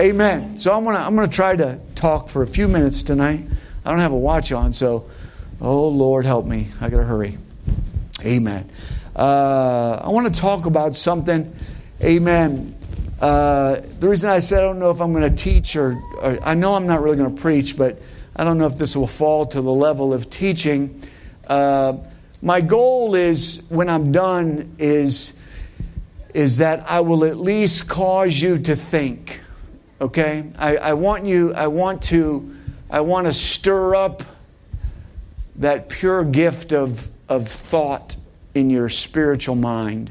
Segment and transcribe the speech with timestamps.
[0.00, 0.58] Amen.
[0.58, 3.46] So I'm gonna I'm gonna try to talk for a few minutes tonight.
[3.84, 5.08] I don't have a watch on, so
[5.60, 6.66] oh Lord help me.
[6.80, 7.38] I gotta hurry.
[8.24, 8.68] Amen.
[9.14, 11.54] Uh, I want to talk about something.
[12.02, 12.74] Amen.
[13.20, 16.38] Uh, the reason I said I don't know if I'm going to teach or, or
[16.42, 18.00] I know I'm not really going to preach, but
[18.34, 21.02] I don't know if this will fall to the level of teaching.
[21.46, 21.98] Uh,
[22.42, 25.32] my goal is when I'm done is
[26.34, 29.40] is that I will at least cause you to think.
[30.04, 31.54] Okay, I, I want you.
[31.54, 32.54] I want to.
[32.90, 34.22] I want to stir up
[35.56, 38.14] that pure gift of of thought
[38.54, 40.10] in your spiritual mind.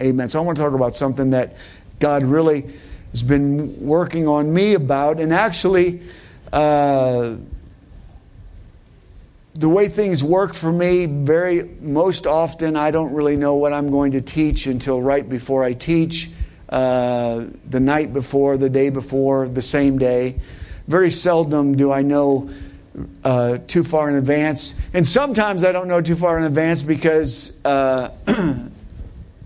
[0.00, 0.30] Amen.
[0.30, 1.56] So I want to talk about something that
[2.00, 2.70] God really
[3.10, 6.00] has been working on me about, and actually.
[6.50, 7.36] Uh,
[9.56, 13.88] the way things work for me, very most often, I don't really know what I'm
[13.88, 16.28] going to teach until right before I teach,
[16.74, 20.40] uh, the night before, the day before, the same day.
[20.88, 22.50] Very seldom do I know
[23.22, 27.52] uh, too far in advance, and sometimes I don't know too far in advance because
[27.64, 28.10] uh,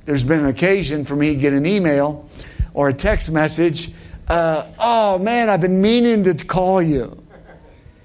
[0.07, 2.31] there's been an occasion for me to get an email
[2.73, 3.93] or a text message.
[4.27, 7.23] Uh, oh man, I've been meaning to call you.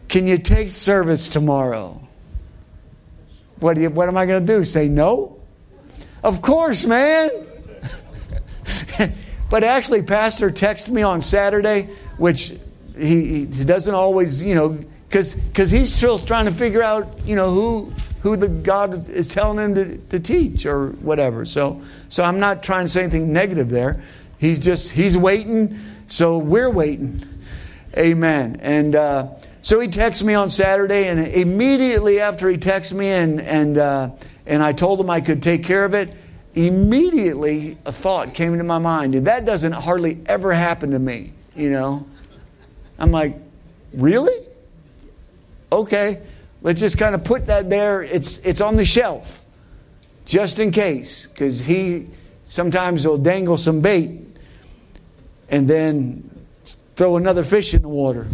[0.09, 2.05] Can you take service tomorrow?
[3.61, 4.65] What, you, what am I going to do?
[4.65, 5.39] Say no?
[6.25, 7.29] Of course, man.
[9.53, 11.87] But actually, Pastor texted me on Saturday,
[12.17, 12.55] which
[12.97, 15.35] he, he doesn't always, you know, because
[15.69, 17.93] he's still trying to figure out, you know, who
[18.23, 21.45] who the God is telling him to, to teach or whatever.
[21.45, 24.01] So so I'm not trying to say anything negative there.
[24.39, 27.23] He's just he's waiting, so we're waiting.
[27.95, 28.57] Amen.
[28.59, 29.27] And uh,
[29.61, 34.09] so he texted me on Saturday, and immediately after he texted me and and uh,
[34.47, 36.11] and I told him I could take care of it,
[36.55, 39.15] immediately a thought came into my mind.
[39.15, 42.05] And that doesn't hardly ever happen to me, you know.
[42.99, 43.35] I'm like,
[43.93, 44.45] really?
[45.71, 46.21] Okay,
[46.61, 48.03] let's just kind of put that there.
[48.03, 49.39] It's it's on the shelf,
[50.25, 52.07] just in case, because he
[52.45, 54.21] sometimes will dangle some bait,
[55.49, 56.29] and then
[56.95, 58.27] throw another fish in the water.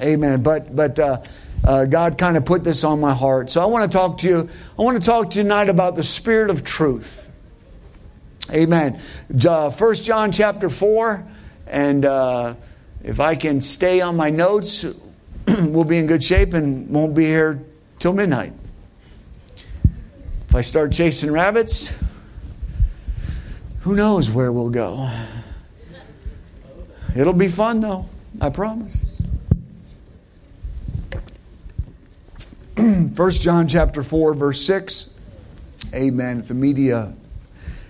[0.00, 0.42] Amen.
[0.42, 1.22] But but uh,
[1.68, 4.26] uh, God kind of put this on my heart, so I want to talk to
[4.26, 4.48] you.
[4.78, 7.28] I want to talk tonight about the spirit of truth.
[8.50, 8.98] Amen.
[9.38, 11.28] First John chapter four,
[11.66, 12.54] and uh,
[13.04, 14.86] if I can stay on my notes,
[15.46, 17.62] we'll be in good shape and won't be here
[17.98, 18.54] till midnight.
[20.48, 21.92] If I start chasing rabbits,
[23.80, 25.10] who knows where we'll go?
[27.14, 28.06] It'll be fun though,
[28.40, 29.04] I promise.
[33.14, 35.10] First John chapter 4 verse 6.
[35.92, 36.40] Amen.
[36.40, 37.12] If the media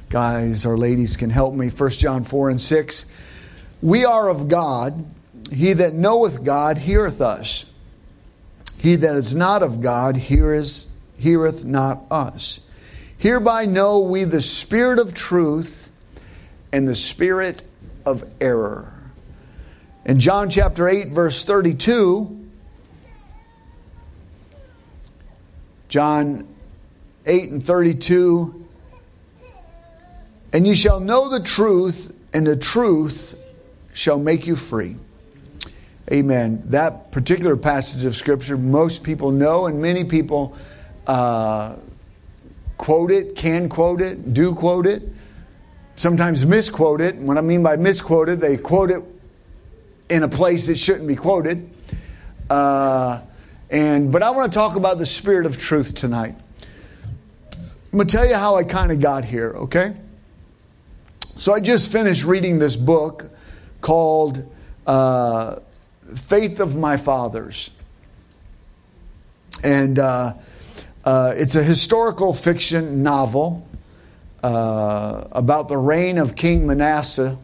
[0.08, 1.68] guys or ladies can help me.
[1.68, 3.04] First John 4 and 6.
[3.82, 5.04] We are of God.
[5.52, 7.66] He that knoweth God heareth us.
[8.78, 10.86] He that is not of God heareth,
[11.18, 12.60] heareth not us.
[13.18, 15.90] Hereby know we the spirit of truth
[16.72, 17.62] and the spirit
[18.06, 18.92] of error.
[20.06, 22.37] In John chapter 8, verse 32,
[25.88, 26.46] John
[27.26, 28.66] 8 and 32,
[30.52, 33.34] and you shall know the truth, and the truth
[33.92, 34.96] shall make you free.
[36.10, 36.62] Amen.
[36.66, 40.56] That particular passage of Scripture, most people know, and many people
[41.06, 41.76] uh,
[42.78, 45.02] quote it, can quote it, do quote it,
[45.96, 47.16] sometimes misquote it.
[47.16, 49.02] And What I mean by misquoted, they quote it
[50.08, 51.70] in a place it shouldn't be quoted.
[52.48, 53.20] Uh,
[53.70, 56.34] and but I want to talk about the spirit of truth tonight.
[57.52, 59.50] I'm going to tell you how I kind of got here.
[59.50, 59.94] Okay.
[61.36, 63.30] So I just finished reading this book
[63.80, 64.44] called.
[64.86, 65.60] Uh,
[66.14, 67.70] Faith of My Fathers.
[69.62, 70.34] And uh,
[71.04, 73.68] uh, it's a historical fiction novel
[74.42, 77.36] uh, about the reign of King Manasseh.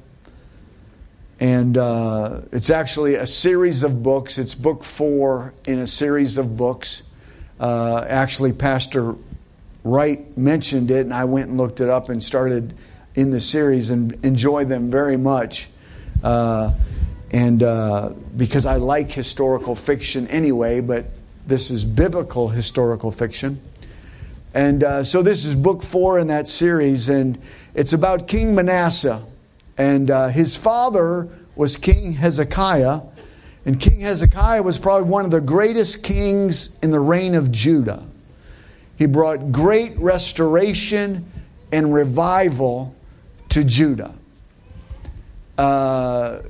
[1.45, 4.39] And uh, it's actually a series of books.
[4.39, 7.03] It's book four in a series of books.
[7.61, 9.15] Uh, actually, Pastor
[9.85, 12.73] Wright mentioned it, and I went and looked it up and started
[13.15, 15.69] in the series and enjoy them very much.
[16.23, 16.73] Uh,
[17.31, 21.05] and uh, because I like historical fiction anyway, but
[21.47, 23.61] this is biblical historical fiction.
[24.55, 27.39] And uh, so this is book four in that series, and
[27.75, 29.23] it's about King Manasseh.
[29.77, 33.01] And uh, his father was King Hezekiah,
[33.67, 38.05] and King Hezekiah was probably one of the greatest kings in the reign of Judah.
[38.97, 41.31] He brought great restoration
[41.73, 42.95] and revival
[43.51, 44.15] to Judah.
[45.59, 46.41] Uh,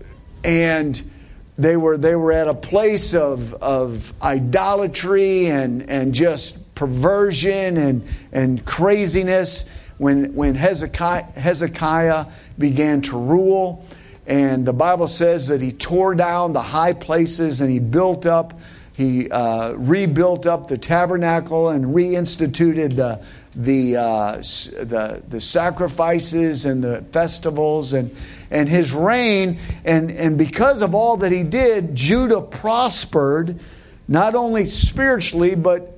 [0.43, 1.11] and
[1.57, 8.07] they were they were at a place of of idolatry and and just perversion and
[8.33, 9.65] and craziness
[9.99, 12.27] when when Hezekiah, Hezekiah
[12.59, 13.87] began to rule
[14.27, 18.55] and the Bible says that he tore down the high places and he built up
[18.95, 23.21] he uh, rebuilt up the tabernacle and reinstituted the
[23.57, 28.17] the, uh, the the sacrifices and the festivals and
[28.53, 29.59] and his reign.
[29.85, 33.59] And and because of all that he did Judah prospered
[34.07, 35.94] not only spiritually but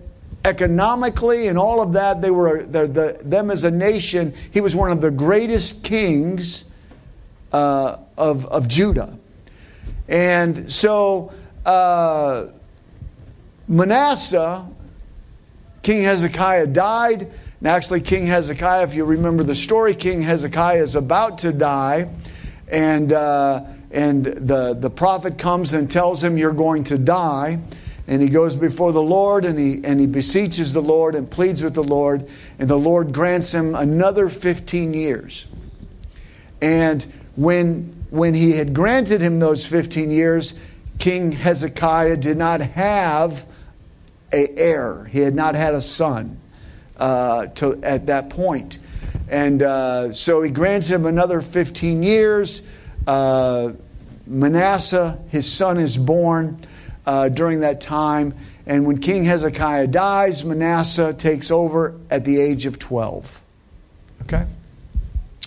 [0.47, 4.75] economically and all of that they were the, the, them as a nation he was
[4.75, 6.65] one of the greatest kings
[7.53, 9.19] uh, of, of Judah
[10.09, 11.33] and so
[11.65, 12.47] uh,
[13.69, 14.67] Manasseh,
[15.83, 17.33] King Hezekiah died.
[17.59, 22.09] And actually, King Hezekiah, if you remember the story, King Hezekiah is about to die.
[22.69, 27.59] And, uh, and the, the prophet comes and tells him, You're going to die.
[28.09, 31.63] And he goes before the Lord and he, and he beseeches the Lord and pleads
[31.63, 32.29] with the Lord.
[32.59, 35.47] And the Lord grants him another 15 years.
[36.63, 37.05] And
[37.35, 40.55] when, when he had granted him those 15 years,
[40.99, 43.45] King Hezekiah did not have
[44.33, 45.05] a heir.
[45.07, 46.41] He had not had a son
[46.97, 48.79] uh, to, at that point.
[49.29, 52.63] And uh, so he granted him another 15 years.
[53.07, 53.73] Uh,
[54.27, 56.61] Manasseh, his son, is born
[57.07, 58.35] uh, during that time.
[58.67, 63.41] And when King Hezekiah dies, Manasseh takes over at the age of 12.
[64.23, 64.45] Okay?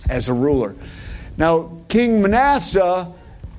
[0.09, 0.75] As a ruler.
[1.37, 3.11] Now, King Manasseh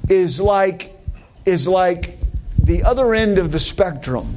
[0.09, 0.97] is like,
[1.45, 2.19] is like
[2.59, 4.35] the other end of the spectrum.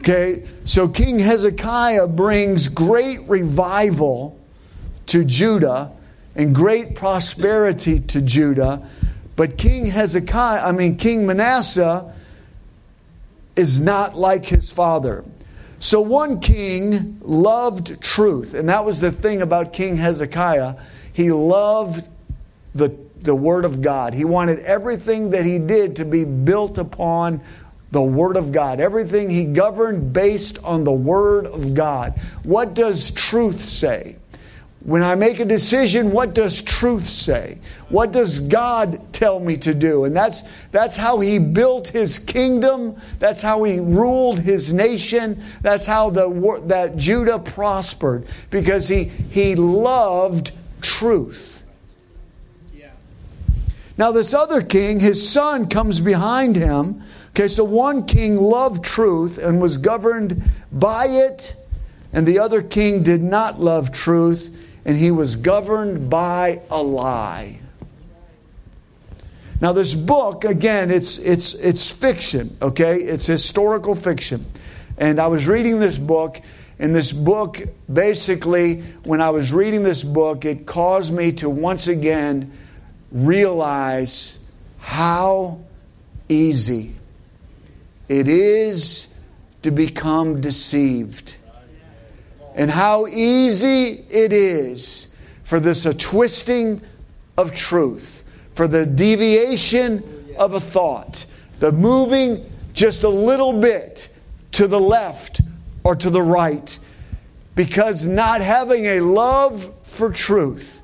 [0.00, 4.36] Okay, so King Hezekiah brings great revival
[5.06, 5.92] to Judah
[6.34, 8.88] and great prosperity to Judah.
[9.36, 12.12] But King Hezekiah, I mean, King Manasseh,
[13.56, 15.24] is not like his father.
[15.78, 20.76] So one king loved truth, and that was the thing about King Hezekiah.
[21.12, 22.08] He loved
[22.74, 24.14] the, the Word of God.
[24.14, 27.40] He wanted everything that he did to be built upon
[27.90, 28.80] the Word of God.
[28.80, 32.18] Everything he governed based on the Word of God.
[32.44, 34.16] What does truth say?
[34.84, 37.58] When I make a decision, what does truth say?
[37.88, 40.04] What does God tell me to do?
[40.04, 40.42] And that's,
[40.72, 42.96] that's how he built his kingdom.
[43.20, 45.42] That's how he ruled his nation.
[45.60, 50.50] That's how the, that Judah prospered because he, he loved
[50.80, 51.62] truth.
[52.74, 52.90] Yeah.
[53.96, 57.02] Now, this other king, his son comes behind him
[57.34, 61.56] Okay, so one king loved truth and was governed by it,
[62.12, 67.60] and the other king did not love truth and he was governed by a lie.
[69.60, 72.96] Now, this book, again, it's, it's, it's fiction, okay?
[72.96, 74.44] It's historical fiction.
[74.98, 76.40] And I was reading this book,
[76.80, 81.86] and this book, basically, when I was reading this book, it caused me to once
[81.86, 82.52] again
[83.12, 84.38] realize
[84.78, 85.60] how
[86.28, 86.94] easy
[88.08, 89.06] it is
[89.62, 91.36] to become deceived.
[92.54, 95.08] And how easy it is
[95.44, 96.80] for this a twisting
[97.36, 101.26] of truth, for the deviation of a thought,
[101.60, 104.08] the moving just a little bit
[104.52, 105.40] to the left
[105.84, 106.78] or to the right,
[107.54, 110.80] because not having a love for truth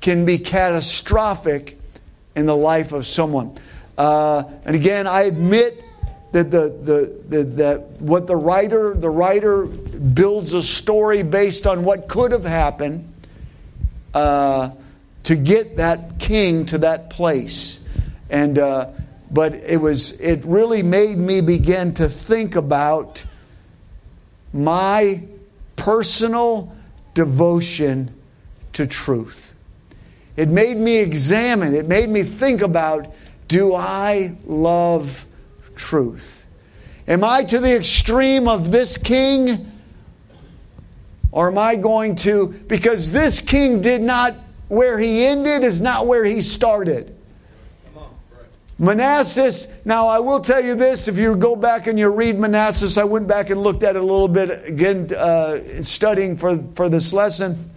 [0.00, 1.78] can be catastrophic
[2.36, 3.58] in the life of someone.
[3.96, 5.83] Uh, and again, I admit
[6.34, 11.84] that the, the, the, that what the writer the writer builds a story based on
[11.84, 13.08] what could have happened
[14.14, 14.70] uh,
[15.22, 17.78] to get that king to that place.
[18.30, 18.88] And uh,
[19.30, 23.24] but it was it really made me begin to think about
[24.52, 25.22] my
[25.76, 26.74] personal
[27.14, 28.12] devotion
[28.72, 29.54] to truth.
[30.36, 33.14] It made me examine it made me think about
[33.46, 35.24] do i love
[35.74, 36.46] truth?
[37.06, 39.70] Am I to the extreme of this king?
[41.30, 44.36] Or am I going to, because this king did not,
[44.68, 47.14] where he ended is not where he started.
[48.78, 52.98] Manassas, now I will tell you this if you go back and you read Manassas,
[52.98, 56.88] I went back and looked at it a little bit again, uh, studying for, for
[56.88, 57.70] this lesson.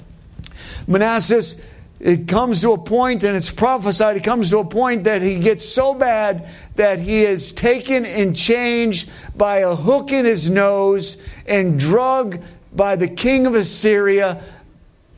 [0.87, 1.57] Manassas,
[1.99, 5.39] it comes to a point, and it's prophesied, it comes to a point that he
[5.39, 11.17] gets so bad that he is taken and changed by a hook in his nose
[11.47, 14.43] and drugged by the king of Assyria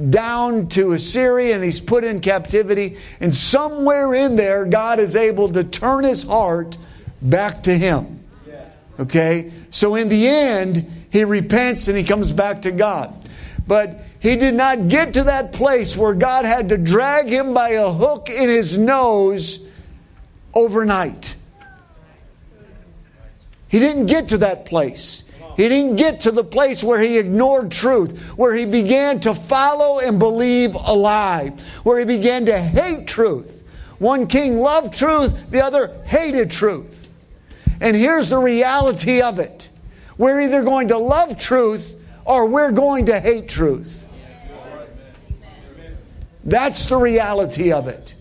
[0.10, 2.98] down to Assyria and he's put in captivity.
[3.20, 6.78] And somewhere in there, God is able to turn his heart
[7.22, 8.24] back to him.
[8.98, 9.52] Okay?
[9.72, 13.14] So in the end, he repents and he comes back to God.
[13.68, 17.70] But he did not get to that place where God had to drag him by
[17.70, 19.60] a hook in his nose
[20.54, 21.38] overnight.
[23.70, 25.24] He didn't get to that place.
[25.56, 30.00] He didn't get to the place where he ignored truth, where he began to follow
[30.00, 33.64] and believe a lie, where he began to hate truth.
[34.00, 37.08] One king loved truth, the other hated truth.
[37.82, 39.70] And here's the reality of it
[40.18, 41.96] we're either going to love truth
[42.26, 44.08] or we're going to hate truth.
[46.44, 48.16] That's the reality of it.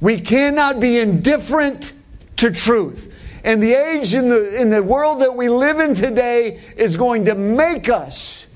[0.00, 1.92] We cannot be indifferent
[2.36, 3.10] to truth.
[3.42, 7.26] And the age in the, in the world that we live in today is going
[7.26, 8.46] to make us,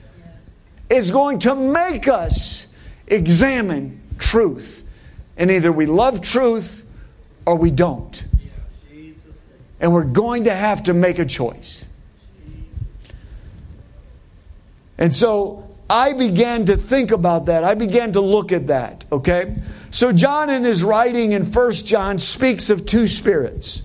[0.91, 2.67] is going to make us
[3.07, 4.83] examine truth.
[5.37, 6.85] And either we love truth
[7.47, 8.25] or we don't.
[9.81, 11.85] And we're going to have to make a choice.
[14.99, 17.65] And so I began to think about that.
[17.65, 19.57] I began to look at that, okay?
[19.91, 23.83] So John in his writing in First John speaks of two spirits.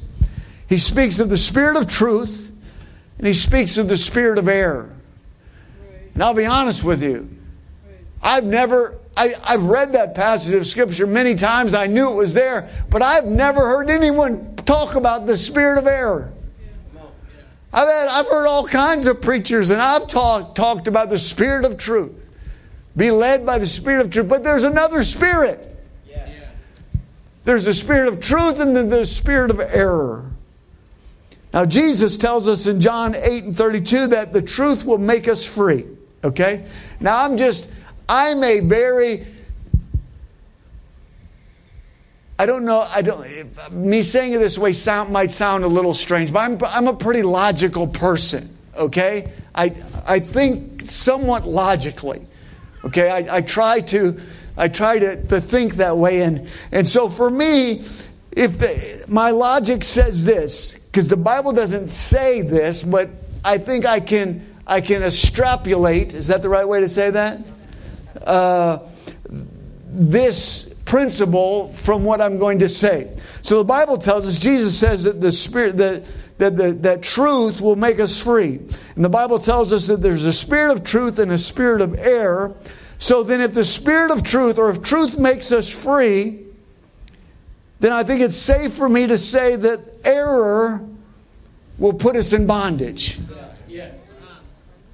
[0.68, 2.52] He speaks of the spirit of truth
[3.18, 4.94] and he speaks of the spirit of error.
[6.14, 7.30] And I'll be honest with you.
[8.22, 11.74] I've never I, have read that passage of scripture many times.
[11.74, 15.88] I knew it was there, but I've never heard anyone talk about the spirit of
[15.88, 16.34] error.
[17.74, 21.66] I've, had, I've heard all kinds of preachers, and I've talk, talked about the spirit
[21.66, 22.12] of truth.
[22.96, 24.30] Be led by the spirit of truth.
[24.30, 25.72] But there's another spirit.
[27.46, 30.32] There's the spirit of truth and then the spirit of error.
[31.54, 35.46] Now, Jesus tells us in John 8 and 32 that the truth will make us
[35.46, 35.86] free.
[36.24, 36.66] Okay?
[37.00, 37.70] Now, I'm just,
[38.08, 39.28] I'm a very
[42.44, 42.82] I don't know.
[42.82, 43.72] I don't.
[43.72, 46.94] Me saying it this way sound might sound a little strange, but I'm I'm a
[46.94, 48.58] pretty logical person.
[48.76, 49.74] Okay, I
[50.06, 52.28] I think somewhat logically.
[52.84, 54.20] Okay, I, I try to
[54.58, 57.86] I try to, to think that way, and and so for me,
[58.34, 63.10] if the, my logic says this, because the Bible doesn't say this, but
[63.46, 66.14] I think I can I can extrapolate.
[66.14, 67.40] Is that the right way to say that?
[68.22, 68.80] Uh,
[69.86, 73.16] this principle from what I'm going to say.
[73.42, 76.04] So the Bible tells us, Jesus says that the Spirit, that,
[76.38, 78.60] that, the, that truth will make us free.
[78.96, 81.96] And the Bible tells us that there's a spirit of truth and a spirit of
[81.96, 82.56] error.
[82.98, 86.46] So then, if the spirit of truth, or if truth makes us free,
[87.80, 90.86] then I think it's safe for me to say that error
[91.78, 93.20] will put us in bondage.
[93.68, 94.22] Yes.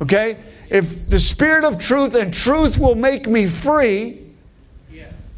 [0.01, 0.37] Okay?
[0.69, 4.28] If the spirit of truth and truth will make me free,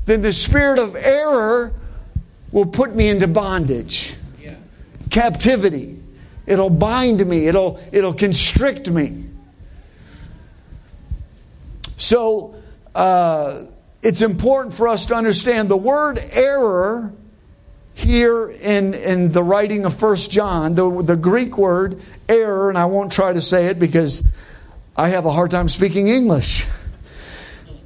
[0.06, 1.74] then the spirit of error
[2.52, 4.56] will put me into bondage, yeah.
[5.10, 6.00] captivity.
[6.46, 9.26] It'll bind me, it'll, it'll constrict me.
[11.98, 12.56] So,
[12.96, 13.66] uh,
[14.02, 17.14] it's important for us to understand the word error
[17.94, 22.86] here in, in the writing of First John, the, the Greek word error, and I
[22.86, 24.24] won't try to say it because
[24.98, 26.66] I have a hard time speaking English.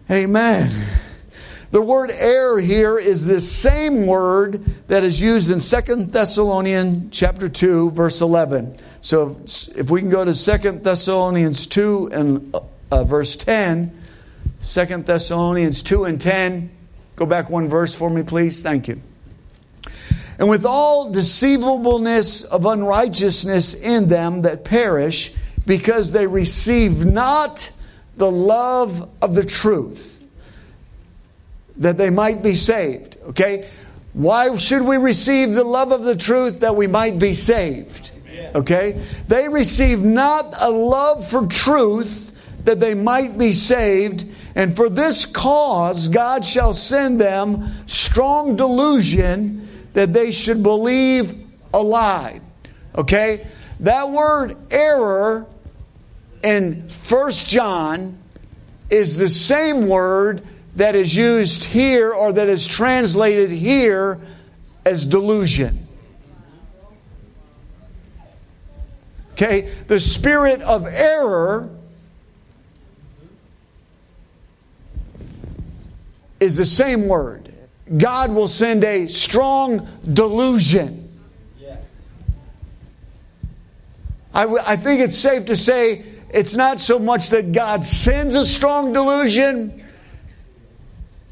[0.09, 0.87] Amen.
[1.71, 7.49] The word error here is the same word that is used in Second Thessalonians chapter
[7.49, 8.77] 2 verse 11.
[9.01, 12.55] So if we can go to Second Thessalonians 2 and
[12.91, 13.97] uh, verse 10,
[14.63, 16.69] 2 Thessalonians 2 and 10,
[17.15, 18.61] go back one verse for me please.
[18.61, 19.01] Thank you.
[20.37, 25.33] And with all deceivableness of unrighteousness in them that perish,
[25.65, 27.71] because they receive not
[28.15, 30.24] the love of the truth
[31.77, 33.17] that they might be saved.
[33.29, 33.67] Okay?
[34.13, 38.11] Why should we receive the love of the truth that we might be saved?
[38.55, 39.01] Okay?
[39.27, 42.31] They receive not a love for truth
[42.63, 49.67] that they might be saved, and for this cause God shall send them strong delusion
[49.93, 51.35] that they should believe
[51.73, 52.41] a lie.
[52.95, 53.47] Okay?
[53.81, 55.45] That word error
[56.43, 58.17] in First John
[58.89, 64.19] is the same word that is used here or that is translated here
[64.85, 65.87] as delusion.
[69.33, 69.73] Okay?
[69.87, 71.69] The spirit of error
[76.39, 77.51] is the same word.
[77.97, 81.03] God will send a strong delusion.
[84.33, 88.35] I, w- I think it's safe to say it's not so much that God sends
[88.35, 89.84] a strong delusion,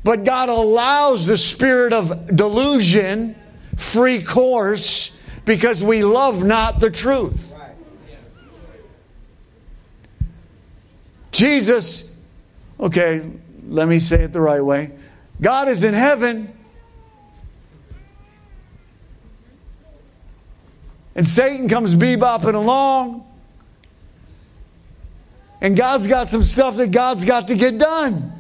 [0.03, 3.35] but God allows the spirit of delusion
[3.77, 5.11] free course
[5.45, 7.55] because we love not the truth.
[11.31, 12.11] Jesus,
[12.79, 13.27] okay,
[13.67, 14.91] let me say it the right way.
[15.41, 16.53] God is in heaven.
[21.15, 23.25] And Satan comes bebopping along.
[25.61, 28.32] And God's got some stuff that God's got to get done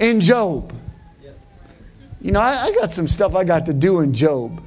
[0.00, 0.74] in Job.
[2.20, 4.62] You know, I, I got some stuff I got to do in Job.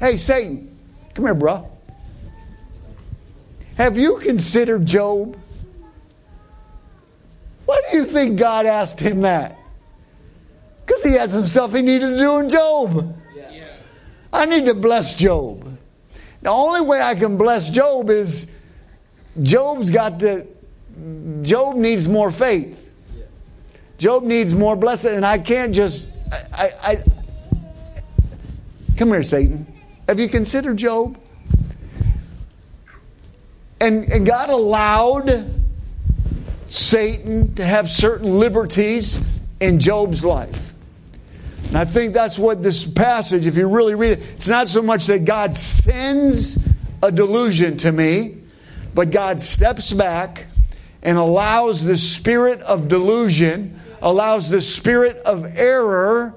[0.00, 0.76] Hey, Satan,
[1.14, 1.70] come here, bro.
[3.76, 5.38] Have you considered Job?
[7.66, 9.58] Why do you think God asked him that?
[10.84, 13.16] Because he had some stuff he needed to do in Job.
[13.34, 13.68] Yeah.
[14.32, 15.78] I need to bless Job.
[16.42, 18.46] The only way I can bless Job is
[19.42, 20.46] Job's got to,
[21.42, 22.85] Job needs more faith.
[23.98, 27.04] Job needs more blessing, and I can't just, I, I, I
[28.96, 29.66] come here, Satan.
[30.08, 31.18] Have you considered Job?
[33.80, 35.50] And, and God allowed
[36.68, 39.18] Satan to have certain liberties
[39.60, 40.72] in Job's life.
[41.68, 44.82] And I think that's what this passage, if you really read it, it's not so
[44.82, 46.58] much that God sends
[47.02, 48.36] a delusion to me,
[48.94, 50.46] but God steps back
[51.02, 56.32] and allows the spirit of delusion, allows the spirit of error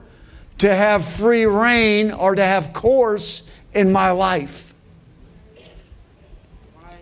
[0.57, 3.43] to have free reign or to have course
[3.75, 4.73] in my life.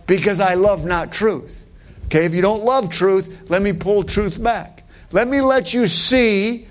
[0.08, 1.66] Because I love not truth.
[2.06, 4.84] Okay, if you don't love truth, let me pull truth back.
[5.14, 6.68] Let me let you see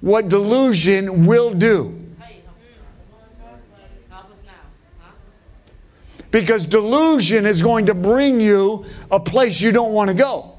[0.00, 1.96] what delusion will do.
[6.30, 10.49] Because delusion is going to bring you a place you don't want to go.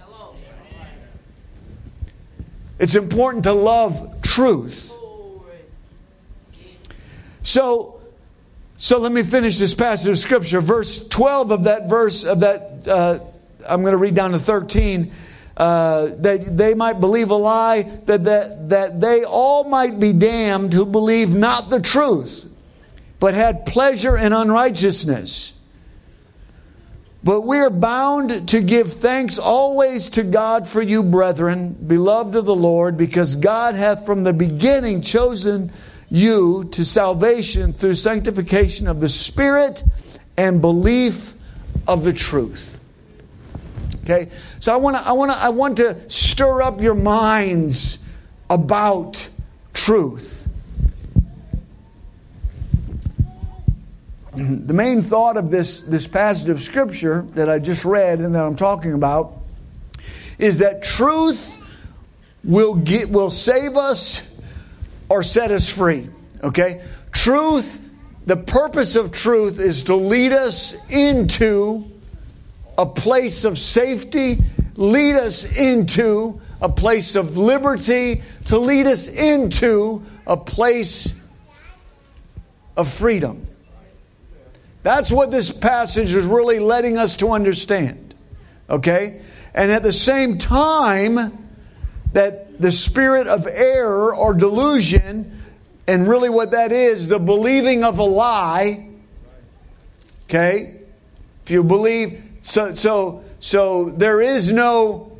[2.82, 4.92] It's important to love truth.
[7.44, 8.02] So,
[8.78, 10.62] so let me finish this passage of scripture.
[10.62, 13.20] Verse 12 of that verse of that, uh,
[13.68, 15.14] I'm going to read down to 13.
[15.56, 20.74] Uh, that they might believe a lie, that, that, that they all might be damned
[20.74, 22.50] who believe not the truth,
[23.20, 25.54] but had pleasure in unrighteousness.
[27.24, 32.46] But we are bound to give thanks always to God for you, brethren, beloved of
[32.46, 35.72] the Lord, because God hath from the beginning chosen
[36.10, 39.84] you to salvation through sanctification of the Spirit
[40.36, 41.36] and belief
[41.88, 42.80] of the truth.
[44.04, 44.30] Okay?
[44.60, 48.00] So I want to I want to I want to stir up your minds
[48.50, 49.28] about
[49.74, 50.41] truth.
[54.36, 58.46] The main thought of this, this passage of Scripture that I just read and that
[58.46, 59.38] I'm talking about
[60.40, 61.60] is that truth
[62.44, 64.24] will, get, will save us
[65.10, 66.10] or set us free.
[66.44, 66.82] Okay?
[67.12, 67.80] Truth,
[68.26, 71.92] the purpose of truth is to lead us into
[72.78, 74.40] a place of safety,
[74.76, 81.14] lead us into a place of liberty, to lead us into a place
[82.78, 83.46] of freedom.
[84.84, 88.16] That's what this passage is really letting us to understand.
[88.70, 89.22] Okay?
[89.54, 91.50] And at the same time,
[92.14, 95.40] that the spirit of error or delusion,
[95.88, 98.90] and really what that is, the believing of a lie.
[100.26, 100.78] Okay?
[101.46, 105.20] If you believe, so, so, so there is no,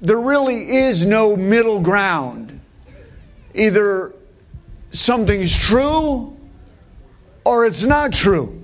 [0.00, 2.60] there really is no middle ground.
[3.54, 4.14] Either
[4.90, 6.33] something's true
[7.44, 8.60] or it's not true.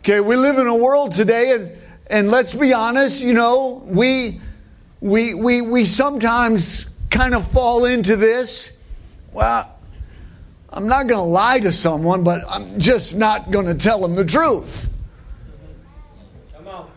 [0.00, 1.72] Okay, we live in a world today, and,
[2.08, 4.38] and let's be honest, you know, we,
[5.00, 8.70] we, we, we sometimes kind of fall into this.
[9.32, 9.70] Well,
[10.68, 14.14] I'm not going to lie to someone, but I'm just not going to tell them
[14.14, 14.88] the truth.
[16.54, 16.90] Come on.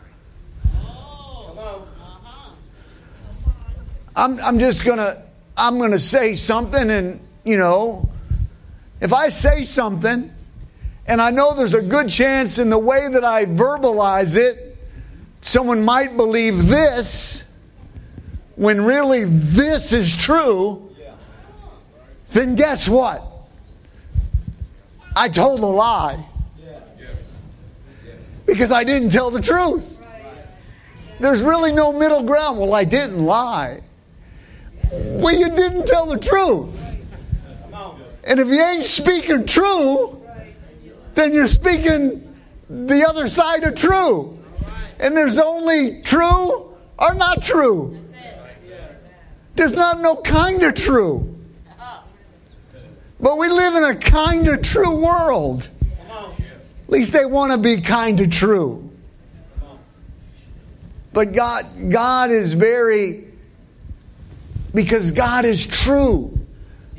[0.73, 1.87] Come on.
[4.17, 5.23] I'm, I'm just going to,
[5.55, 8.09] I'm going to say something and, you know,
[8.99, 10.33] if I say something
[11.05, 14.77] and I know there's a good chance in the way that I verbalize it,
[15.41, 17.43] someone might believe this
[18.55, 20.95] when really this is true,
[22.31, 23.23] then guess what?
[25.15, 26.25] I told a lie.
[28.45, 29.99] Because I didn't tell the truth.
[31.19, 32.59] There's really no middle ground.
[32.59, 33.81] Well, I didn't lie.
[34.91, 36.96] Well, you didn't tell the truth.
[38.27, 40.21] And if you ain't speaking true,
[41.15, 42.35] then you're speaking
[42.69, 44.37] the other side of true.
[44.99, 48.03] And there's only true or not true.
[49.55, 51.35] There's not no kind of true.
[53.19, 55.67] But we live in a kind of true world.
[56.11, 58.91] At least they want to be kind of true.
[61.13, 63.23] But God, God is very,
[64.75, 66.36] because God is true.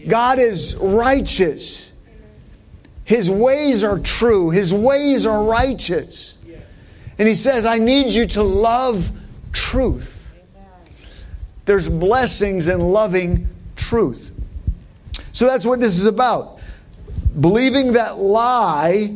[0.06, 1.90] God is righteous.
[3.04, 4.50] His ways are true.
[4.50, 6.36] His ways are righteous.
[7.18, 9.10] And He says, I need you to love
[9.52, 10.38] truth.
[11.64, 14.32] There's blessings in loving truth.
[15.32, 16.60] So that's what this is about.
[17.38, 19.14] Believing that lie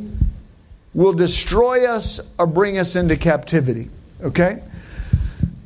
[0.94, 3.88] will destroy us or bring us into captivity.
[4.22, 4.62] Okay?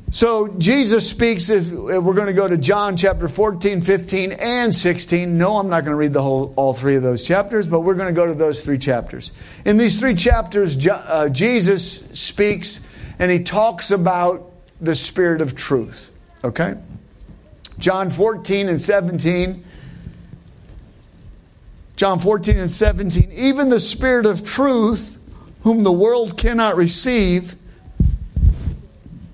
[0.09, 5.37] So Jesus speaks, if we're going to go to John chapter 14, 15, and 16.
[5.37, 7.95] No, I'm not going to read the whole, all three of those chapters, but we're
[7.95, 9.33] going to go to those three chapters.
[9.65, 12.79] In these three chapters, uh, Jesus speaks
[13.19, 16.11] and he talks about the Spirit of truth.
[16.41, 16.75] Okay?
[17.77, 19.65] John 14 and 17.
[21.97, 23.29] John 14 and 17.
[23.33, 25.17] Even the Spirit of truth,
[25.63, 27.56] whom the world cannot receive,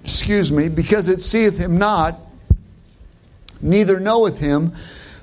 [0.04, 2.20] excuse me, because it seeth him not,
[3.62, 4.74] neither knoweth him,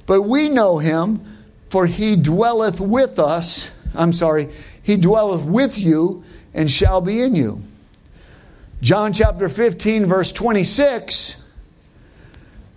[0.06, 1.20] but we know him,
[1.68, 3.70] for he dwelleth with us.
[3.94, 4.48] I'm sorry,
[4.82, 7.62] he dwelleth with you and shall be in you.
[8.80, 11.36] John chapter 15, verse 26.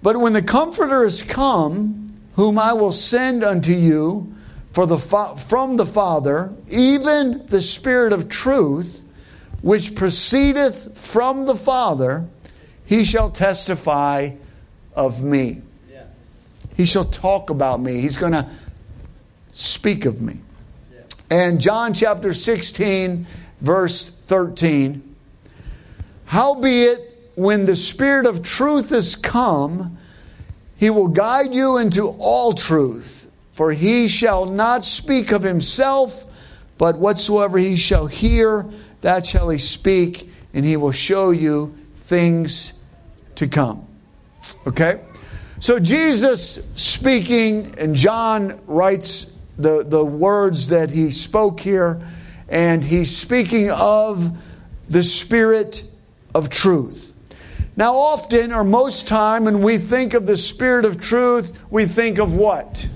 [0.02, 4.36] But when the Comforter is come, whom I will send unto you
[4.74, 9.04] for the, from the Father, even the Spirit of truth,
[9.64, 12.28] which proceedeth from the Father,
[12.86, 14.32] he shall testify
[14.94, 15.62] of me.
[15.90, 16.04] Yeah.
[16.76, 18.02] He shall talk about me.
[18.02, 18.50] He's going to
[19.48, 20.42] speak of me.
[20.94, 21.02] Yeah.
[21.30, 23.26] And John chapter 16,
[23.62, 25.16] verse 13
[26.26, 29.98] Howbeit, when the Spirit of truth is come,
[30.76, 33.32] he will guide you into all truth.
[33.54, 36.26] For he shall not speak of himself,
[36.78, 38.66] but whatsoever he shall hear,
[39.04, 42.74] that shall he speak, and he will show you things
[43.36, 43.88] to come.
[44.66, 45.02] Okay?
[45.60, 52.06] So Jesus speaking, and John writes the, the words that he spoke here,
[52.50, 54.38] and he's speaking of
[54.90, 55.84] the Spirit
[56.34, 57.14] of truth.
[57.76, 62.20] Now, often or most time, when we think of the Spirit of truth, we think
[62.20, 62.88] of what?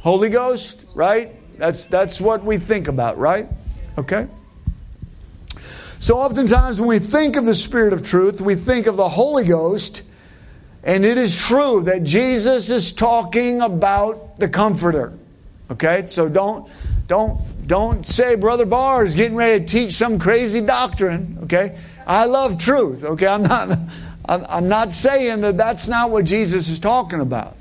[0.00, 1.32] Holy Ghost, right?
[1.58, 3.48] That's, that's what we think about, right?
[3.96, 4.26] Okay?
[6.00, 9.44] So, oftentimes, when we think of the Spirit of truth, we think of the Holy
[9.44, 10.02] Ghost,
[10.82, 15.14] and it is true that Jesus is talking about the Comforter.
[15.70, 16.04] Okay?
[16.06, 16.70] So, don't,
[17.06, 21.38] don't, don't say Brother Barr is getting ready to teach some crazy doctrine.
[21.44, 21.78] Okay?
[22.06, 23.04] I love truth.
[23.04, 23.26] Okay?
[23.26, 23.78] I'm not,
[24.28, 27.56] I'm not saying that that's not what Jesus is talking about.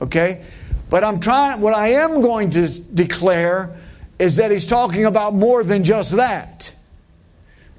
[0.00, 0.44] Okay?
[0.90, 3.76] But I'm trying, what I am going to declare
[4.18, 6.72] is that he's talking about more than just that.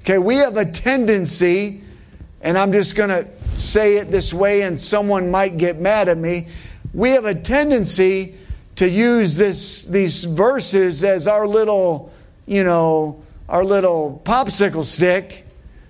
[0.00, 1.82] Okay, we have a tendency,
[2.40, 6.16] and I'm just going to say it this way, and someone might get mad at
[6.16, 6.48] me.
[6.94, 8.36] We have a tendency
[8.76, 12.12] to use this, these verses as our little,
[12.46, 15.44] you know, our little popsicle stick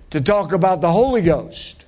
[0.09, 1.81] to talk about the Holy Ghost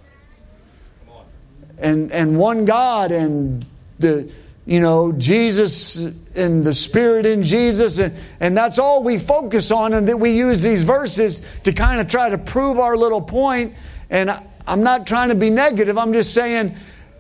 [1.83, 3.65] and and one God and
[3.99, 4.31] the
[4.65, 5.97] you know, Jesus
[6.35, 10.31] and the Spirit in Jesus, and, and that's all we focus on, and that we
[10.35, 13.75] use these verses to kind of try to prove our little point.
[14.09, 14.31] And
[14.65, 16.75] I'm not trying to be negative, I'm just saying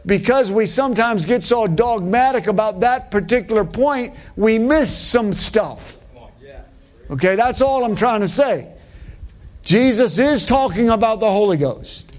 [0.05, 5.99] because we sometimes get so dogmatic about that particular point, we miss some stuff.
[7.09, 8.71] Okay, that's all I'm trying to say.
[9.61, 12.09] Jesus is talking about the Holy Ghost.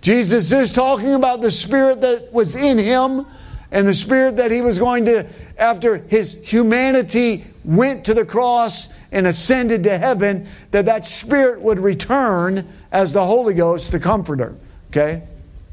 [0.00, 3.26] Jesus is talking about the Spirit that was in him
[3.74, 5.26] and the Spirit that He was going to,
[5.58, 11.80] after His humanity went to the cross and ascended to heaven, that that Spirit would
[11.80, 14.56] return as the Holy Ghost, the Comforter.
[14.90, 15.24] Okay?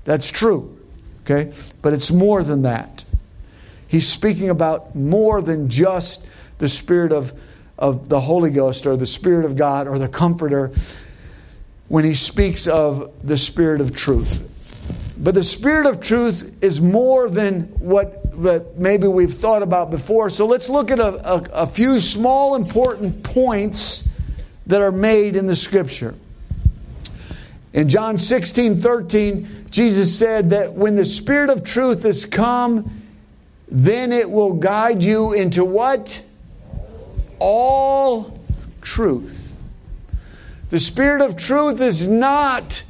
[0.03, 0.79] That's true.
[1.23, 1.53] Okay?
[1.83, 3.05] But it's more than that.
[3.87, 6.25] He's speaking about more than just
[6.57, 7.39] the Spirit of,
[7.77, 10.71] of the Holy Ghost or the Spirit of God or the Comforter
[11.87, 14.47] when he speaks of the Spirit of truth.
[15.21, 20.31] But the Spirit of truth is more than what that maybe we've thought about before.
[20.31, 24.07] So let's look at a, a, a few small important points
[24.65, 26.15] that are made in the Scripture.
[27.73, 33.03] In John 16, 13, Jesus said that when the Spirit of truth has come,
[33.69, 36.19] then it will guide you into what?
[37.37, 38.39] All
[38.81, 39.55] truth.
[40.71, 42.83] The Spirit of truth is not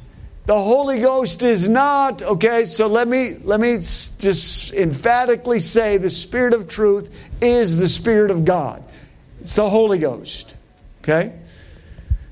[0.52, 2.66] the Holy Ghost is not, okay?
[2.66, 7.10] So let me let me just emphatically say the Spirit of truth
[7.40, 8.84] is the Spirit of God.
[9.40, 10.54] It's the Holy Ghost.
[11.00, 11.32] Okay?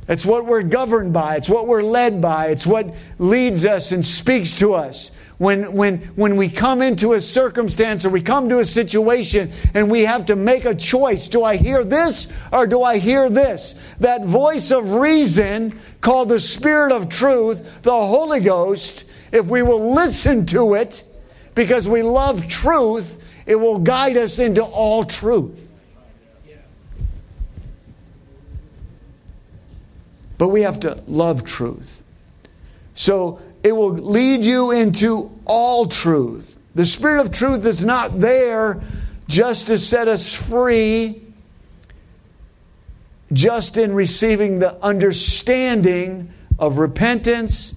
[0.10, 1.38] It's what we're governed by.
[1.38, 2.48] It's what we're led by.
[2.48, 5.12] It's what leads us and speaks to us.
[5.40, 9.90] When, when, when we come into a circumstance or we come to a situation and
[9.90, 13.74] we have to make a choice do I hear this or do I hear this?
[14.02, 19.94] That voice of reason called the Spirit of truth, the Holy Ghost, if we will
[19.94, 21.06] listen to it
[21.56, 25.68] because we love truth, it will guide us into all truth.
[30.38, 32.04] But we have to love truth.
[32.94, 36.58] So it will lead you into all truth.
[36.76, 38.82] The Spirit of truth is not there
[39.28, 41.22] just to set us free,
[43.34, 47.74] just in receiving the understanding of repentance,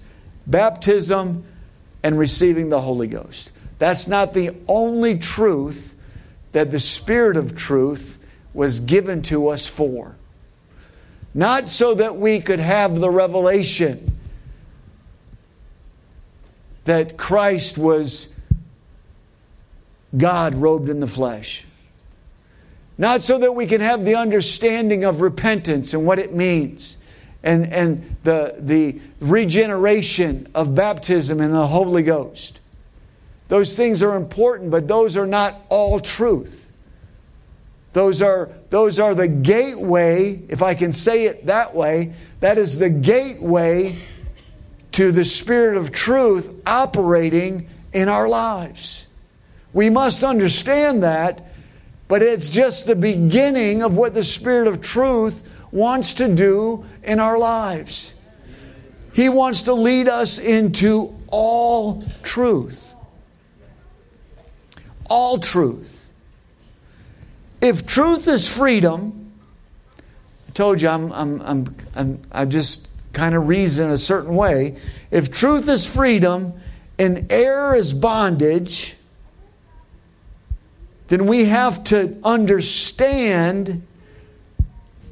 [0.47, 1.45] baptism,
[2.01, 3.51] and receiving the Holy Ghost.
[3.79, 5.95] That's not the only truth
[6.53, 8.19] that the Spirit of truth
[8.53, 10.15] was given to us for.
[11.33, 14.19] Not so that we could have the revelation
[16.85, 18.27] that Christ was
[20.15, 21.65] God robed in the flesh.
[22.97, 26.97] Not so that we can have the understanding of repentance and what it means,
[27.41, 32.59] and, and the, the regeneration of baptism and the Holy Ghost.
[33.47, 36.71] Those things are important, but those are not all truth.
[37.93, 42.79] Those are, those are the gateway, if I can say it that way, that is
[42.79, 43.95] the gateway
[44.93, 49.05] to the Spirit of truth operating in our lives.
[49.73, 51.47] We must understand that,
[52.07, 57.19] but it's just the beginning of what the Spirit of truth wants to do in
[57.19, 58.13] our lives.
[59.13, 62.93] He wants to lead us into all truth.
[65.09, 66.11] All truth.
[67.61, 69.31] If truth is freedom,
[70.47, 74.75] I told you I'm, I'm, I'm, I'm, I just kind of reason a certain way.
[75.11, 76.53] If truth is freedom
[76.99, 78.95] and error is bondage,
[81.07, 83.85] then we have to understand.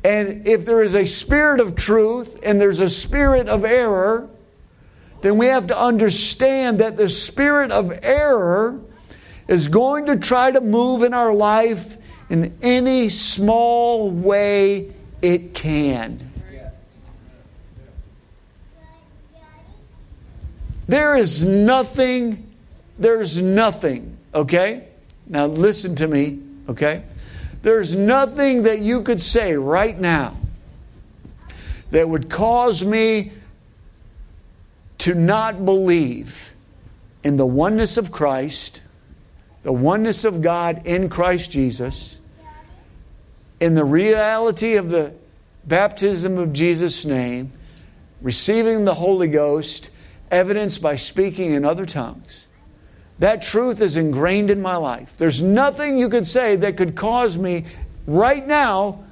[0.04, 4.28] And if there is a spirit of truth and there's a spirit of error,
[5.22, 8.80] then we have to understand that the spirit of error
[9.48, 11.98] is going to try to move in our life
[12.30, 16.31] in any small way it can.
[20.88, 22.52] There is nothing,
[22.98, 24.88] there's nothing, okay?
[25.28, 26.40] Now listen to me,
[26.70, 27.04] okay?
[27.62, 30.38] There's nothing that you could say right now
[31.92, 33.32] that would cause me
[35.00, 36.54] to not believe
[37.24, 38.82] in the oneness of Christ,
[39.64, 42.18] the oneness of God in Christ Jesus,
[43.60, 45.14] in the reality of the
[45.66, 47.52] baptism of Jesus' name,
[48.22, 49.91] receiving the Holy Ghost,
[50.32, 52.48] evidenced by speaking in other tongues.
[53.20, 55.12] That truth is ingrained in my life.
[55.18, 57.66] There's nothing you could say that could cause me
[58.08, 59.04] right now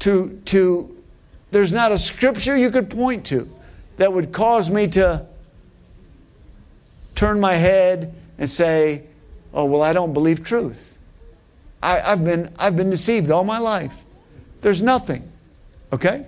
[0.00, 1.02] to, to
[1.50, 3.50] there's not a scripture you could point to
[3.96, 5.24] that would cause me to
[7.14, 9.04] turn my head and say,
[9.54, 10.98] oh, well, I don't believe truth.
[11.82, 13.94] I, have been, I've been deceived all my life.
[14.60, 15.30] There's nothing.
[15.92, 16.26] Okay?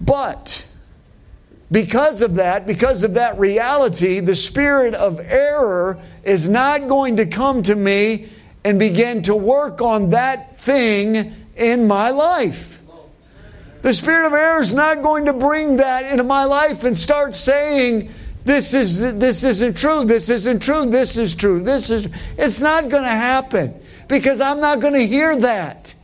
[0.00, 0.64] But
[1.70, 7.26] because of that, because of that reality, the spirit of error is not going to
[7.26, 8.28] come to me
[8.64, 12.80] and begin to work on that thing in my life.
[13.82, 17.34] The spirit of error is not going to bring that into my life and start
[17.34, 18.10] saying,
[18.44, 22.88] this is this isn't true, this isn't true, this is true, this is it's not
[22.88, 23.74] going to happen
[24.06, 25.94] because I'm not going to hear that.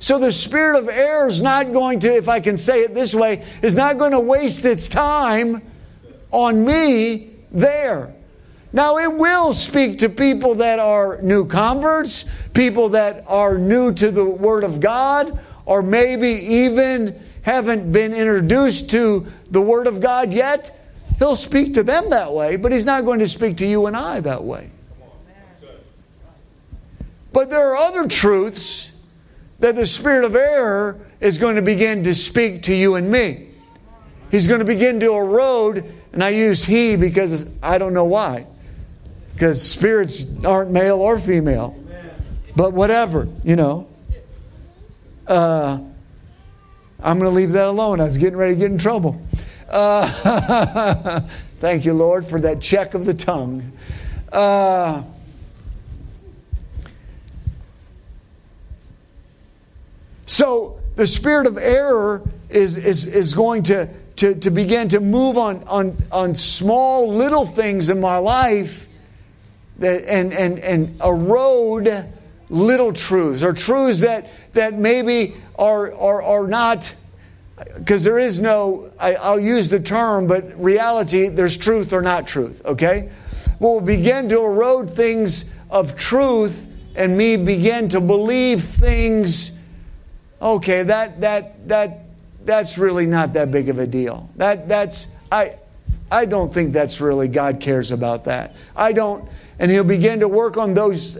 [0.00, 3.14] So the spirit of error is not going to, if I can say it this
[3.14, 5.62] way, is not going to waste its time
[6.30, 8.14] on me there.
[8.72, 14.10] Now, it will speak to people that are new converts, people that are new to
[14.10, 20.32] the Word of God, or maybe even haven't been introduced to the Word of God
[20.32, 20.74] yet.
[21.18, 23.96] He'll speak to them that way, but He's not going to speak to you and
[23.96, 24.70] I that way.
[27.32, 28.90] But there are other truths
[29.58, 33.48] that the spirit of error is going to begin to speak to you and me.
[34.30, 38.46] He's going to begin to erode, and I use he because I don't know why.
[39.32, 41.76] Because spirits aren't male or female.
[42.54, 43.88] But whatever, you know.
[45.26, 45.78] Uh,
[47.00, 48.00] I'm going to leave that alone.
[48.00, 49.20] I was getting ready to get in trouble.
[49.68, 51.20] Uh,
[51.60, 53.72] thank you, Lord, for that check of the tongue.
[54.32, 55.02] Uh,
[60.28, 65.38] so the spirit of error is, is, is going to, to, to begin to move
[65.38, 68.88] on, on, on small little things in my life
[69.78, 72.04] that, and, and, and erode
[72.50, 76.94] little truths or truths that, that maybe are, are, are not
[77.76, 82.26] because there is no I, will use the term but reality there's truth or not
[82.26, 83.10] truth okay?
[83.60, 89.52] We will begin to erode things of truth and me begin to believe things
[90.40, 92.04] okay that that that
[92.44, 94.30] that's really not that big of a deal.
[94.36, 95.56] That that's i
[96.10, 98.54] i don't think that's really god cares about that.
[98.76, 101.18] I don't and he'll begin to work on those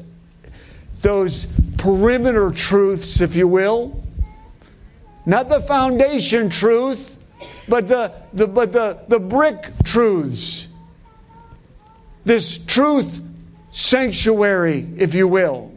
[1.02, 4.02] those perimeter truths if you will.
[5.26, 7.16] Not the foundation truth
[7.68, 10.66] but the, the but the the brick truths.
[12.24, 13.20] This truth
[13.70, 15.72] sanctuary, if you will,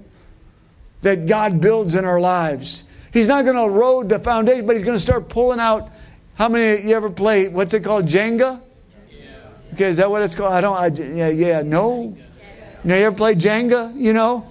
[1.02, 2.84] that God builds in our lives.
[3.12, 5.90] He's not going to erode the foundation, but he's going to start pulling out.
[6.36, 7.48] How many you ever play?
[7.48, 8.08] What's it called?
[8.08, 8.62] Jenga.
[9.74, 10.54] Okay, is that what it's called?
[10.54, 10.78] I don't.
[10.78, 12.16] I, yeah, yeah, no.
[12.84, 13.94] Now you ever play Jenga?
[13.96, 14.48] You know,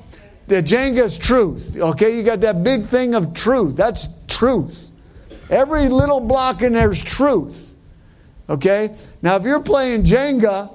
[0.46, 1.76] the Jenga is truth.
[1.78, 3.76] Okay, you got that big thing of truth.
[3.76, 4.90] That's truth.
[5.50, 7.74] Every little block in there's truth.
[8.48, 8.94] Okay.
[9.20, 10.74] Now if you're playing Jenga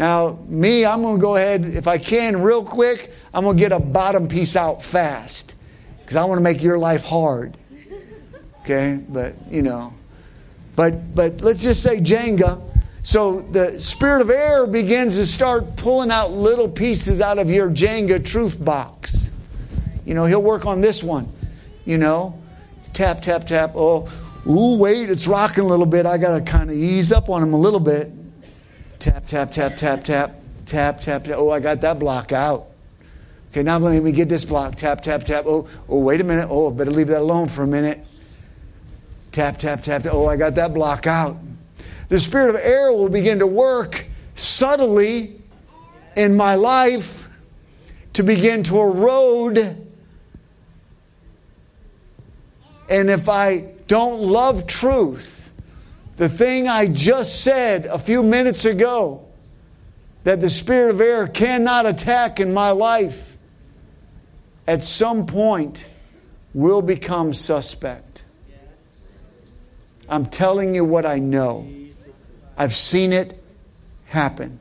[0.00, 3.60] now, me, I'm going to go ahead, if I can, real quick, I'm going to
[3.60, 5.54] get a bottom piece out fast
[6.10, 7.56] because I want to make your life hard.
[8.62, 8.98] Okay?
[9.08, 9.94] But, you know.
[10.74, 12.60] But, but let's just say Jenga.
[13.04, 17.70] So the spirit of error begins to start pulling out little pieces out of your
[17.70, 19.30] Jenga truth box.
[20.04, 21.32] You know, he'll work on this one.
[21.84, 22.42] You know,
[22.92, 23.74] tap, tap, tap.
[23.76, 24.10] Oh,
[24.48, 26.06] ooh, wait, it's rocking a little bit.
[26.06, 28.10] I got to kind of ease up on him a little bit.
[28.98, 30.34] Tap, tap, tap, tap, tap,
[30.66, 31.36] tap, tap, tap.
[31.36, 32.69] Oh, I got that block out.
[33.50, 34.76] Okay, now let me get this block.
[34.76, 35.44] Tap, tap, tap.
[35.46, 36.46] Oh, oh, wait a minute.
[36.48, 38.06] Oh, I better leave that alone for a minute.
[39.32, 40.06] Tap, tap, tap.
[40.06, 41.36] Oh, I got that block out.
[42.08, 45.40] The spirit of error will begin to work subtly
[46.16, 47.28] in my life
[48.12, 49.58] to begin to erode.
[52.88, 55.50] And if I don't love truth,
[56.16, 59.26] the thing I just said a few minutes ago
[60.22, 63.29] that the spirit of error cannot attack in my life
[64.70, 65.84] at some point
[66.54, 68.24] will become suspect.
[70.08, 71.68] I'm telling you what I know.
[72.56, 73.42] I've seen it
[74.04, 74.60] happen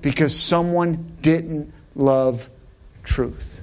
[0.00, 2.48] because someone didn't love
[3.04, 3.60] truth.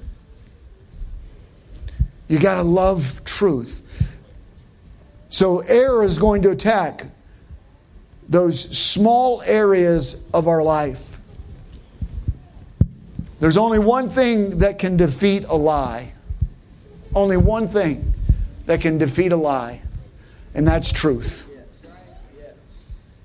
[2.28, 3.82] You got to love truth.
[5.30, 7.06] So, error is going to attack
[8.28, 11.18] those small areas of our life.
[13.44, 16.14] There's only one thing that can defeat a lie.
[17.14, 18.14] Only one thing
[18.64, 19.82] that can defeat a lie,
[20.54, 21.44] and that's truth.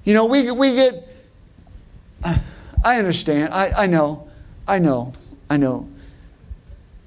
[0.03, 1.07] You know, we, we get,
[2.21, 4.27] I understand, I, I know,
[4.67, 5.13] I know,
[5.49, 5.87] I know,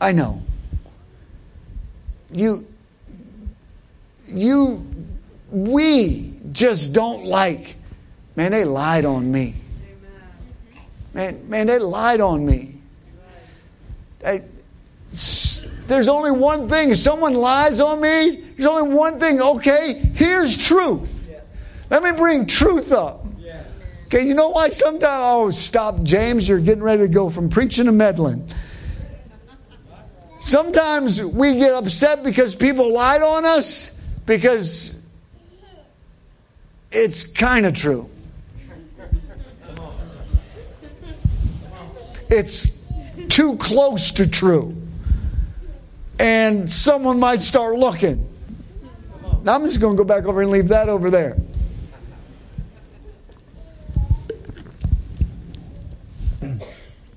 [0.01, 0.41] I know.
[2.31, 2.67] You,
[4.27, 4.87] you,
[5.51, 7.77] we just don't like,
[8.37, 9.57] man, they lied on me.
[11.13, 12.79] Man, man, they lied on me.
[14.25, 14.43] I,
[15.87, 16.91] there's only one thing.
[16.91, 19.41] If someone lies on me, there's only one thing.
[19.41, 21.31] Okay, here's truth.
[21.91, 23.27] Let me bring truth up.
[24.07, 27.87] Okay, you know why sometimes, oh, stop, James, you're getting ready to go from preaching
[27.87, 28.47] to meddling.
[30.39, 33.91] Sometimes we get upset because people lied on us
[34.27, 34.99] because
[36.91, 38.09] it's kind of true.
[42.29, 42.71] It's
[43.33, 44.77] too close to true.
[46.19, 48.29] And someone might start looking.
[49.43, 51.37] Now I'm just going to go back over and leave that over there.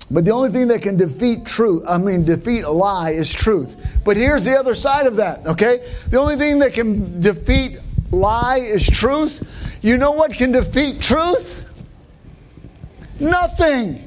[0.08, 3.74] But the only thing that can defeat truth, I mean, defeat a lie is truth.
[4.04, 5.92] But here's the other side of that, okay?
[6.10, 7.80] The only thing that can defeat
[8.12, 9.42] lie is truth.
[9.82, 11.64] You know what can defeat truth?
[13.18, 14.05] Nothing.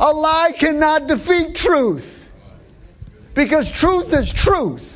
[0.00, 2.30] A lie cannot defeat truth.
[3.34, 4.94] Because truth is truth.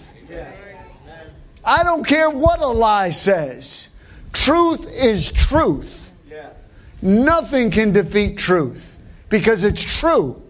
[1.64, 3.88] I don't care what a lie says.
[4.32, 6.12] Truth is truth.
[7.03, 8.96] Nothing can defeat truth
[9.28, 10.40] because it's true.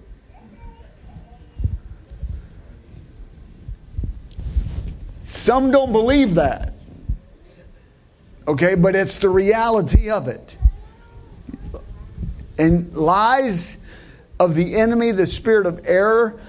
[5.23, 6.75] Some don't believe that.
[8.47, 10.59] Okay, but it's the reality of it.
[12.59, 13.79] And lies
[14.39, 16.41] of the enemy, the spirit of error,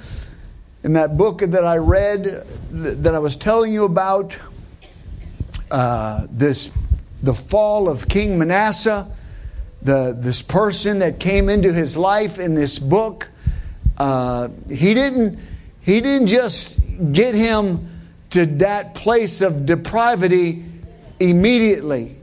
[0.84, 4.38] in that book that I read, that I was telling you about,
[5.72, 6.72] uh, this
[7.24, 9.08] the fall of King Manasseh,
[9.82, 13.30] the this person that came into his life in this book.
[13.98, 15.40] Uh, he didn't
[15.82, 16.80] he didn't just
[17.12, 17.90] get him
[18.32, 20.66] to that place of depravity
[21.20, 22.18] immediately.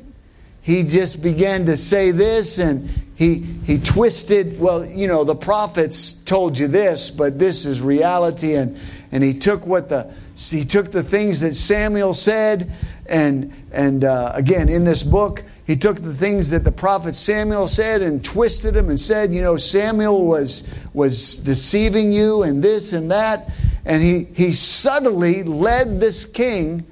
[0.63, 2.91] He just began to say this and
[3.21, 3.35] he,
[3.67, 8.55] he twisted, well, you know, the prophets told you this, but this is reality.
[8.55, 8.79] And,
[9.13, 12.73] and he took what the, he took the things that Samuel said
[13.05, 17.69] and, and uh, again, in this book, he took the things that the prophet Samuel
[17.69, 20.65] said and twisted them and said, you know, Samuel was,
[20.95, 23.51] was deceiving you and this and that.
[23.85, 26.87] And he, he subtly led this king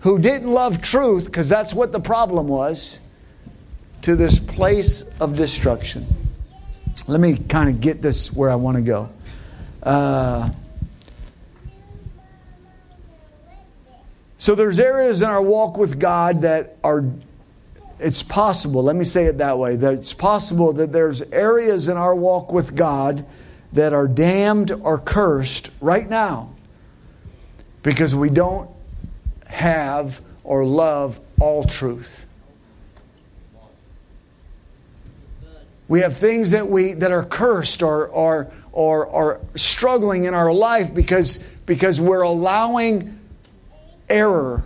[0.00, 2.98] who didn't love truth, because that's what the problem was,
[4.04, 6.06] to this place of destruction.
[7.06, 9.08] Let me kind of get this where I want to go.
[9.82, 10.50] Uh,
[14.36, 17.04] so there's areas in our walk with God that are
[17.98, 21.96] it's possible, let me say it that way, that it's possible that there's areas in
[21.96, 23.24] our walk with God
[23.72, 26.54] that are damned or cursed right now
[27.82, 28.68] because we don't
[29.46, 32.26] have or love all truth.
[35.86, 40.52] We have things that we that are cursed or or or, or struggling in our
[40.52, 43.18] life because because we're allowing
[44.08, 44.64] error.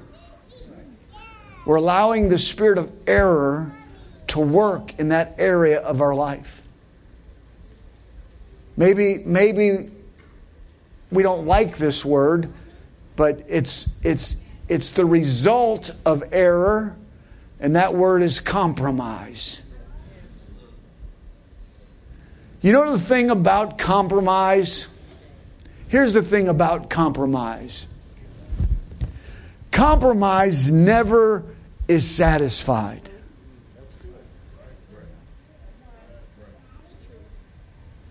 [1.66, 3.72] We're allowing the spirit of error
[4.28, 6.62] to work in that area of our life.
[8.76, 9.90] Maybe maybe
[11.10, 12.52] we don't like this word,
[13.16, 14.36] but it's it's
[14.68, 16.96] it's the result of error,
[17.58, 19.62] and that word is compromise.
[22.60, 24.88] You know the thing about compromise?
[25.88, 27.86] Here's the thing about compromise
[29.70, 31.44] compromise never
[31.86, 33.08] is satisfied.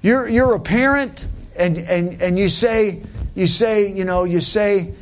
[0.02, 1.28] You're, you're a parent
[1.58, 3.04] and, and, and you say,
[3.36, 4.94] you say, you know, you say,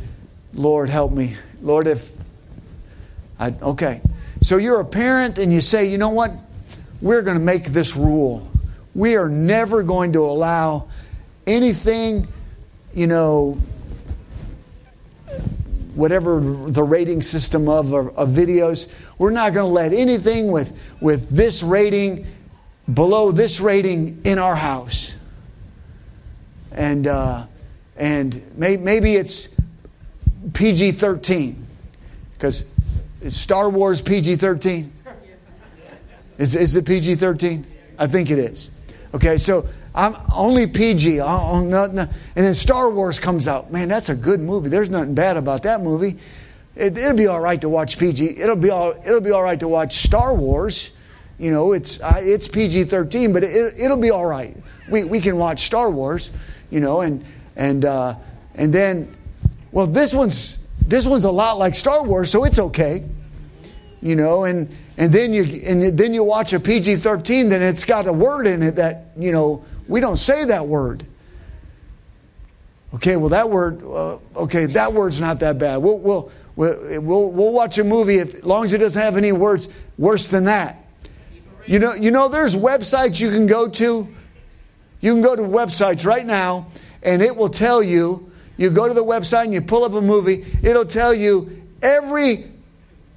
[0.53, 1.37] Lord, help me.
[1.61, 2.11] Lord, if
[3.37, 4.01] I, okay.
[4.41, 6.31] So you're a parent and you say, you know what?
[7.01, 8.49] We're going to make this rule.
[8.95, 10.87] We are never going to allow
[11.45, 12.27] anything,
[12.93, 13.59] you know,
[15.93, 18.89] whatever the rating system of, of videos.
[19.17, 22.25] We're not going to let anything with, with this rating
[22.91, 25.13] below this rating in our house.
[26.71, 27.47] And, uh,
[27.97, 29.49] and may, maybe it's
[30.53, 31.65] PG 13.
[32.33, 32.63] Because
[33.21, 34.91] is Star Wars PG 13?
[36.37, 37.65] Is, is it PG 13?
[37.97, 38.69] I think it is.
[39.15, 41.21] Okay, so I'm only PG.
[41.21, 41.85] Oh no!
[41.85, 43.71] and then Star Wars comes out.
[43.71, 44.67] Man, that's a good movie.
[44.67, 46.19] There's nothing bad about that movie.
[46.75, 48.37] It, will be all right to watch PG.
[48.37, 48.93] It'll be all.
[49.05, 50.89] It'll be all right to watch Star Wars.
[51.39, 54.57] You know, it's uh, it's PG thirteen, but it, will be all right.
[54.89, 56.29] We we can watch Star Wars.
[56.69, 57.23] You know, and
[57.55, 58.15] and uh,
[58.55, 59.15] and then,
[59.71, 63.05] well, this one's this one's a lot like Star Wars, so it's okay.
[64.01, 67.85] You know, and and then you and then you watch a PG thirteen, then it's
[67.85, 71.05] got a word in it that you know we don't say that word.
[72.95, 75.77] Okay, well, that word, uh, okay, that word's not that bad.
[75.77, 79.17] We'll, we'll, we'll, we'll, we'll watch a movie if, as long as it doesn't have
[79.17, 79.67] any words
[79.97, 80.85] worse than that.
[81.65, 84.07] You know, you know, there's websites you can go to.
[85.01, 86.67] You can go to websites right now,
[87.03, 88.31] and it will tell you.
[88.57, 90.45] You go to the website and you pull up a movie.
[90.63, 92.49] It'll tell you every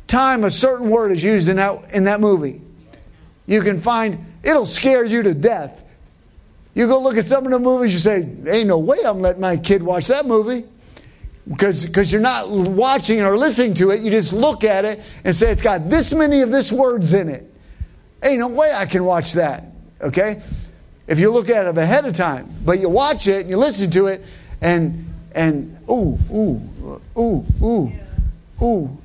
[0.08, 2.60] time a certain word is used in that in that movie.
[3.46, 4.24] You can find.
[4.42, 5.84] It'll scare you to death
[6.78, 9.40] you go look at some of the movies, you say, ain't no way I'm letting
[9.40, 10.64] my kid watch that movie.
[11.48, 15.50] Because you're not watching or listening to it, you just look at it and say,
[15.50, 17.52] it's got this many of this words in it.
[18.22, 19.64] Ain't no way I can watch that.
[20.00, 20.40] Okay?
[21.08, 22.48] If you look at it ahead of time.
[22.64, 24.24] But you watch it and you listen to it
[24.60, 27.92] and and ooh, ooh, ooh, ooh,
[28.62, 28.98] ooh.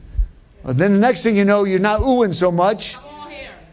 [0.63, 2.97] Well, then the next thing you know, you're not oohing so much.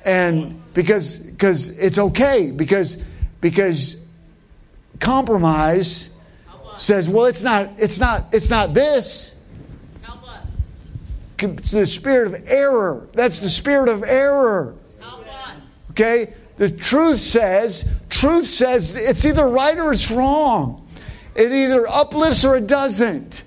[0.05, 2.97] And because because it's okay because
[3.41, 3.97] because
[4.99, 6.11] compromise
[6.76, 9.34] says, well, it's not, it's not, it's not this.
[11.38, 13.09] It's the spirit of error.
[13.14, 14.74] That's the spirit of error.
[15.93, 16.34] Okay?
[16.57, 20.86] The truth says, truth says it's either right or it's wrong.
[21.34, 23.45] It either uplifts or it doesn't.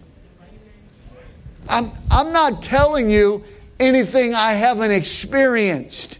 [1.67, 3.43] I'm, I'm not telling you
[3.79, 6.19] anything I haven't experienced.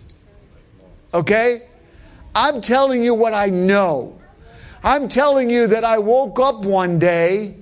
[1.13, 1.63] Okay?
[2.35, 4.19] I'm telling you what I know.
[4.83, 7.57] I'm telling you that I woke up one day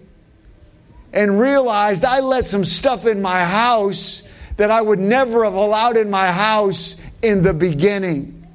[1.13, 4.23] and realized I let some stuff in my house
[4.57, 8.47] that I would never have allowed in my house in the beginning.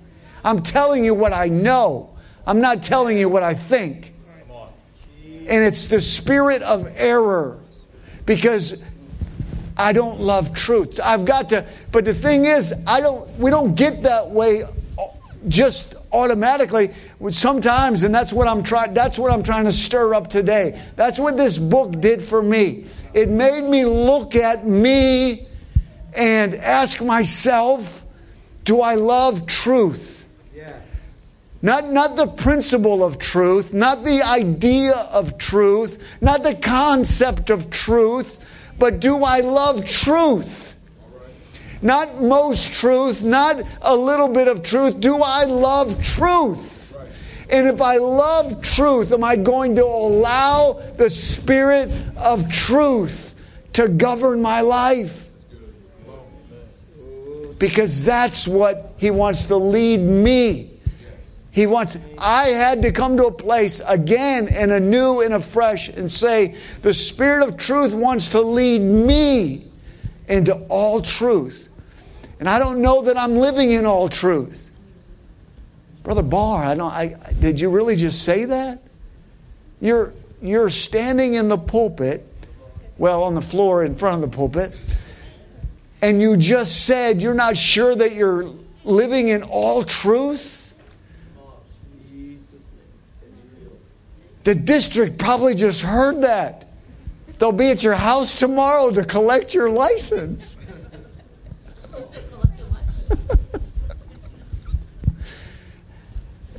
[0.44, 2.16] I'm telling you what I know.
[2.46, 4.14] I'm not telling you what I think.
[5.48, 7.60] And it's the spirit of error
[8.24, 8.74] because
[9.76, 10.98] I don't love truth.
[11.02, 14.68] I've got to, but the thing is, I don't, we don't get that way uh,
[15.48, 16.94] just automatically
[17.30, 20.82] sometimes and that's what I'm trying that's what I'm trying to stir up today.
[20.96, 22.86] That's what this book did for me.
[23.12, 25.46] It made me look at me
[26.14, 28.04] and ask myself,
[28.64, 30.26] do I love truth?
[31.62, 37.70] Not, not the principle of truth, not the idea of truth, not the concept of
[37.70, 38.38] truth,
[38.78, 40.74] but do I love truth?
[41.82, 44.98] Not most truth, not a little bit of truth.
[45.00, 46.96] Do I love truth?
[47.48, 53.34] And if I love truth, am I going to allow the Spirit of truth
[53.74, 55.28] to govern my life?
[57.58, 60.75] Because that's what He wants to lead me.
[61.56, 66.12] He wants, I had to come to a place again and anew and afresh and
[66.12, 69.66] say, the Spirit of truth wants to lead me
[70.28, 71.70] into all truth.
[72.40, 74.68] And I don't know that I'm living in all truth.
[76.02, 78.82] Brother Barr, I don't I did you really just say that?
[79.80, 82.30] You're you're standing in the pulpit,
[82.98, 84.74] well, on the floor in front of the pulpit,
[86.02, 88.52] and you just said you're not sure that you're
[88.84, 90.65] living in all truth?
[94.46, 96.68] The district probably just heard that.
[97.40, 100.56] They'll be at your house tomorrow to collect your license.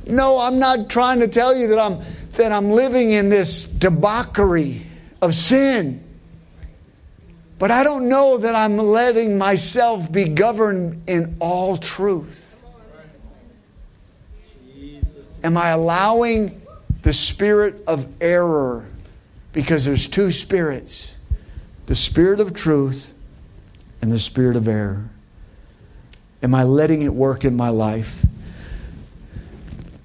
[0.06, 4.86] no, I'm not trying to tell you that I'm that I'm living in this debauchery
[5.22, 6.04] of sin.
[7.58, 12.60] But I don't know that I'm letting myself be governed in all truth.
[15.42, 16.60] Am I allowing
[17.02, 18.86] the spirit of error
[19.52, 21.14] because there's two spirits
[21.86, 23.14] the spirit of truth
[24.02, 25.08] and the spirit of error.
[26.42, 28.24] Am I letting it work in my life?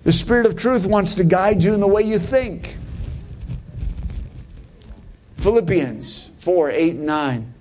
[0.04, 2.78] The spirit of truth wants to guide you in the way you think.
[5.38, 7.54] Philippians 4 8 and 9.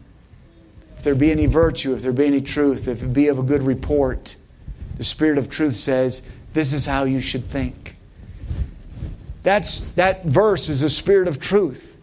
[0.97, 3.43] If there be any virtue, if there be any truth, if it be of a
[3.43, 4.37] good report,
[4.99, 6.23] the Spirit of truth says,
[6.53, 7.97] This is how you should think.
[9.43, 11.97] That's, that verse is a spirit of truth.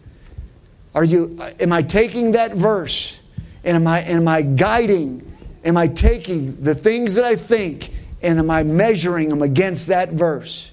[0.94, 3.18] Are you, am I taking that verse
[3.64, 5.30] and am I, am I guiding,
[5.64, 10.10] am I taking the things that I think and am I measuring them against that
[10.10, 10.70] verse?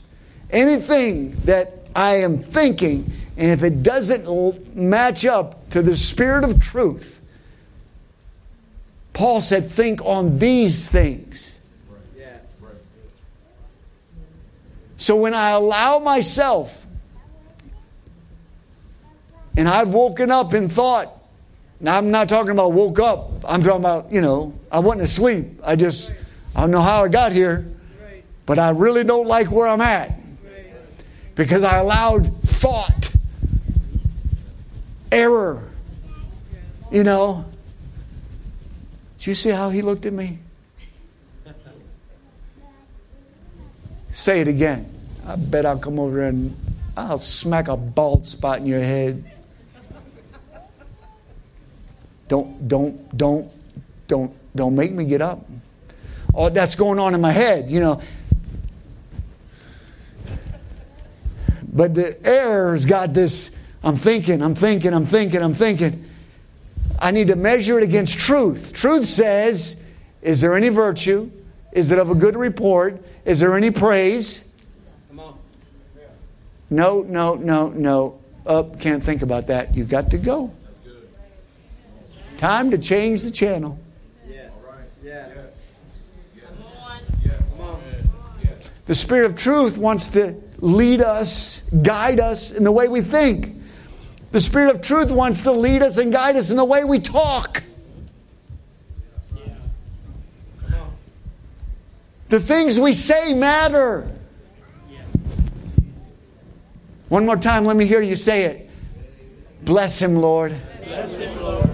[0.49, 6.59] Anything that I am thinking, and if it doesn't match up to the spirit of
[6.59, 7.21] truth,
[9.13, 11.56] Paul said, think on these things.
[14.97, 16.85] So when I allow myself,
[19.55, 21.13] and I've woken up and thought,
[21.79, 25.59] now I'm not talking about woke up, I'm talking about, you know, I wasn't asleep.
[25.63, 26.13] I just,
[26.55, 27.67] I don't know how I got here,
[28.45, 30.11] but I really don't like where I'm at.
[31.35, 33.11] Because I allowed thought,
[35.11, 35.61] error,
[36.91, 37.45] you know.
[39.19, 40.39] Do you see how he looked at me?
[44.17, 44.91] Say it again.
[45.27, 46.57] I bet I'll come over and
[46.97, 49.23] I'll smack a bald spot in your head.
[52.27, 53.51] Don't, don't, don't,
[54.07, 55.45] don't, don't make me get up.
[56.33, 58.01] All that's going on in my head, you know.
[61.71, 63.51] But the air's got this
[63.83, 66.09] I'm thinking, I'm thinking, I'm thinking, I'm thinking.
[66.97, 68.73] I need to measure it against truth.
[68.73, 69.77] Truth says,
[70.23, 71.29] is there any virtue?
[71.71, 72.99] Is it of a good report?
[73.27, 74.45] Is there any praise?
[76.69, 78.19] No, no, no, no.
[78.45, 79.75] Up, oh, can't think about that.
[79.75, 80.53] You've got to go.
[82.37, 83.77] Time to change the channel.
[88.85, 93.57] The Spirit of truth wants to lead us, guide us in the way we think.
[94.31, 96.99] The Spirit of truth wants to lead us and guide us in the way we
[96.99, 97.63] talk.
[102.29, 104.11] The things we say matter.
[107.09, 108.69] One more time, let me hear you say it.
[109.63, 110.55] Bless him, Lord.
[110.83, 111.69] Bless him, Lord.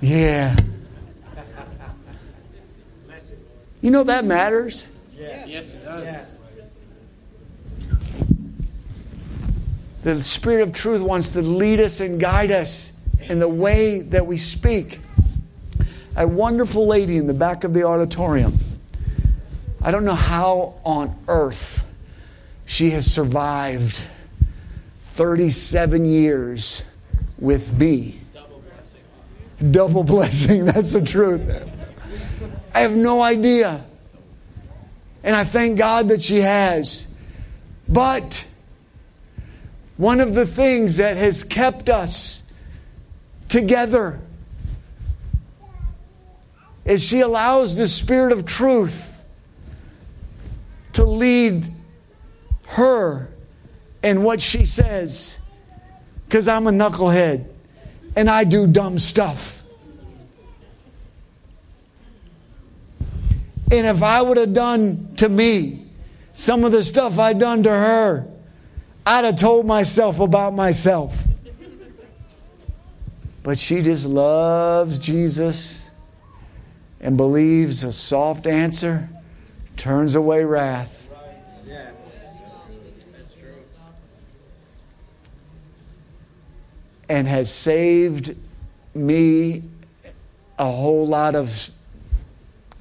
[0.00, 0.56] Yeah.
[3.80, 4.88] You know that matters?
[5.16, 6.38] Yes, it does.
[10.02, 12.92] The Spirit of truth wants to lead us and guide us
[13.28, 15.00] in the way that we speak.
[16.16, 18.58] A wonderful lady in the back of the auditorium.
[19.80, 21.84] I don't know how on earth
[22.66, 24.02] she has survived
[25.14, 26.82] 37 years
[27.38, 28.20] with me.
[28.34, 29.72] Double blessing.
[29.72, 31.68] Double blessing, that's the truth.
[32.74, 33.84] I have no idea.
[35.22, 37.06] And I thank God that she has.
[37.88, 38.44] But
[39.96, 42.42] one of the things that has kept us
[43.48, 44.20] together
[46.84, 49.17] is she allows the Spirit of truth
[50.92, 51.72] to lead
[52.66, 53.28] her
[54.02, 55.36] in what she says.
[56.26, 57.48] Because I'm a knucklehead
[58.16, 59.62] and I do dumb stuff.
[63.70, 65.86] And if I would have done to me
[66.32, 68.26] some of the stuff I'd done to her,
[69.04, 71.16] I'd have told myself about myself.
[73.42, 75.90] But she just loves Jesus
[77.00, 79.08] and believes a soft answer
[79.78, 80.94] turns away wrath.
[87.08, 88.36] And has saved
[88.94, 89.62] me
[90.58, 91.70] a whole lot of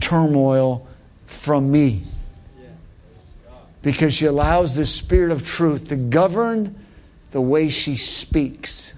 [0.01, 0.85] turmoil
[1.27, 2.01] from me.
[3.81, 6.75] Because she allows the Spirit of truth to govern
[7.31, 8.93] the way she speaks.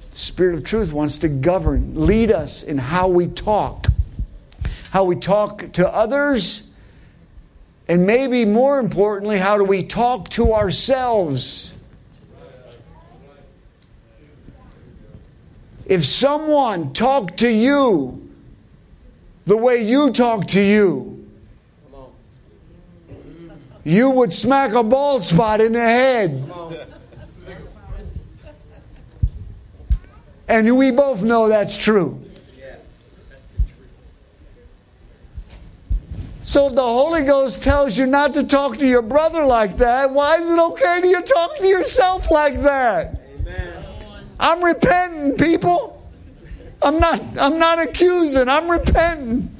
[0.00, 3.86] The Spirit of truth wants to govern, lead us in how we talk,
[4.90, 6.62] how we talk to others,
[7.86, 11.74] and maybe more importantly, how do we talk to ourselves?
[15.84, 18.26] If someone talked to you
[19.44, 21.28] the way you talk to you,
[23.84, 26.46] you would smack a bald spot in the head.
[26.48, 26.76] Come on.
[30.48, 32.22] And we both know that's true.
[36.42, 40.12] So if the Holy Ghost tells you not to talk to your brother like that,
[40.12, 43.20] why is it okay to you talk to yourself like that?
[43.40, 43.84] Amen.
[44.38, 46.00] I'm repenting, people.
[46.80, 49.50] I'm not I'm not accusing, I'm repenting.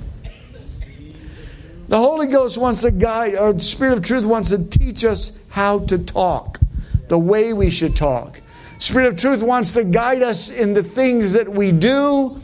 [1.88, 5.32] The Holy Ghost wants to guide, or the Spirit of truth wants to teach us
[5.48, 6.60] how to talk,
[7.08, 8.40] the way we should talk.
[8.78, 12.40] Spirit of truth wants to guide us in the things that we do,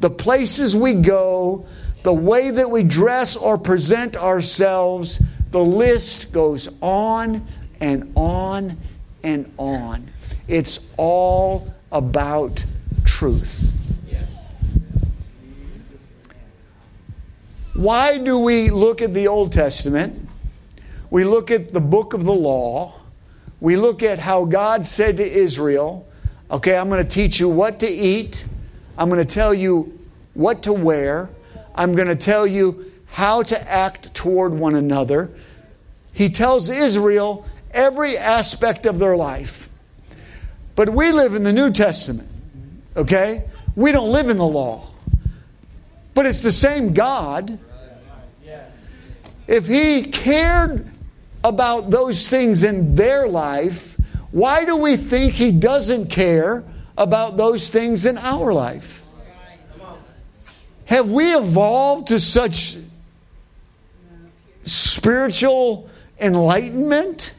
[0.00, 1.66] the places we go,
[2.02, 5.20] the way that we dress or present ourselves.
[5.50, 7.46] The list goes on
[7.80, 8.76] and on
[9.22, 10.10] and on.
[10.46, 12.64] It's all about
[13.04, 13.74] truth.
[17.74, 20.28] Why do we look at the Old Testament?
[21.10, 22.94] We look at the book of the law.
[23.64, 26.06] We look at how God said to Israel,
[26.50, 28.44] okay, I'm going to teach you what to eat.
[28.98, 29.98] I'm going to tell you
[30.34, 31.30] what to wear.
[31.74, 35.30] I'm going to tell you how to act toward one another.
[36.12, 39.70] He tells Israel every aspect of their life.
[40.76, 42.28] But we live in the New Testament,
[42.94, 43.44] okay?
[43.74, 44.90] We don't live in the law.
[46.12, 47.58] But it's the same God.
[49.46, 50.90] If He cared
[51.44, 53.96] about those things in their life,
[54.32, 56.64] why do we think He doesn't care
[56.96, 59.02] about those things in our life?
[60.86, 62.76] Have we evolved to such
[64.62, 65.88] spiritual
[66.18, 67.34] enlightenment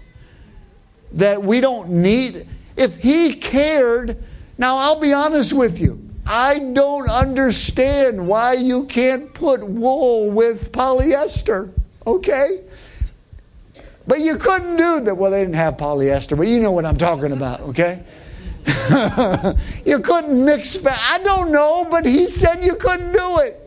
[1.13, 2.47] that we don't need?
[2.77, 4.23] If He cared,
[4.57, 6.01] now I'll be honest with you.
[6.27, 11.71] I don't understand why you can't put wool with polyester,
[12.05, 12.61] okay?
[14.07, 15.15] But you couldn't do that.
[15.15, 18.03] Well, they didn't have polyester, but you know what I'm talking about, okay?
[19.85, 20.77] you couldn't mix.
[20.85, 23.61] I don't know, but he said you couldn't do it.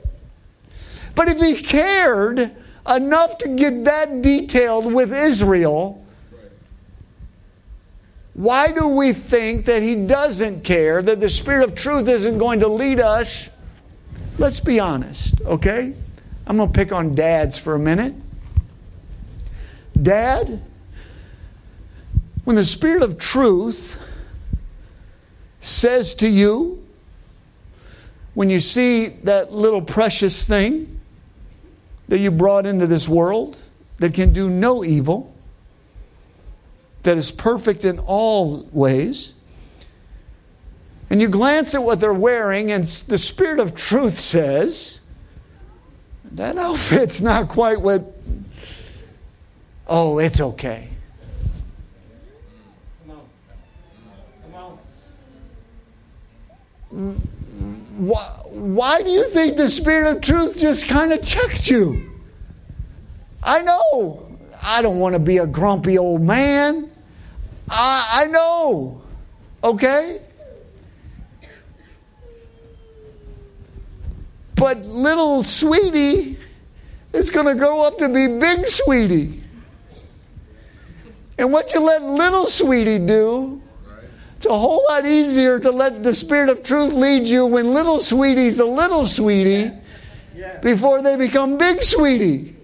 [1.14, 2.54] But if he cared
[2.88, 6.04] enough to get that detailed with Israel,
[8.34, 12.60] why do we think that he doesn't care, that the Spirit of truth isn't going
[12.60, 13.50] to lead us?
[14.38, 15.92] Let's be honest, okay?
[16.46, 18.14] I'm going to pick on dads for a minute.
[20.00, 20.62] Dad,
[22.44, 24.00] when the Spirit of truth
[25.60, 26.86] says to you,
[28.34, 31.00] when you see that little precious thing
[32.08, 33.60] that you brought into this world
[33.98, 35.34] that can do no evil,
[37.02, 39.34] that is perfect in all ways,
[41.10, 45.00] and you glance at what they're wearing, and the Spirit of truth says,
[46.32, 48.14] that outfit's not quite what.
[49.88, 50.88] Oh, it's okay.
[56.90, 62.10] Why, why do you think the Spirit of truth just kind of checked you?
[63.42, 64.38] I know.
[64.62, 66.90] I don't want to be a grumpy old man.
[67.70, 69.02] I, I know.
[69.62, 70.20] Okay?
[74.54, 76.36] But little sweetie
[77.12, 79.37] is going to grow up to be big sweetie.
[81.38, 83.62] And what you let little sweetie do,
[84.36, 88.00] it's a whole lot easier to let the Spirit of truth lead you when little
[88.00, 89.70] sweetie's a little sweetie
[90.62, 92.54] before they become big sweetie.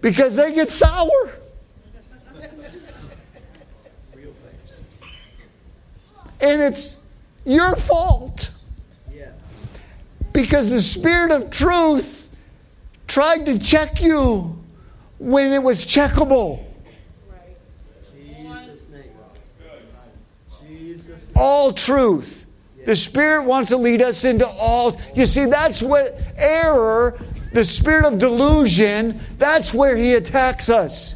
[0.00, 1.32] Because they get sour.
[6.40, 6.96] And it's
[7.44, 8.50] your fault.
[10.32, 12.30] Because the Spirit of truth
[13.06, 14.58] tried to check you
[15.18, 16.64] when it was checkable.
[18.14, 19.12] Jesus' name.
[20.66, 21.29] Jesus' name.
[21.40, 22.46] All truth.
[22.84, 25.00] The Spirit wants to lead us into all.
[25.14, 27.18] You see, that's what error,
[27.52, 31.14] the spirit of delusion, that's where He attacks us.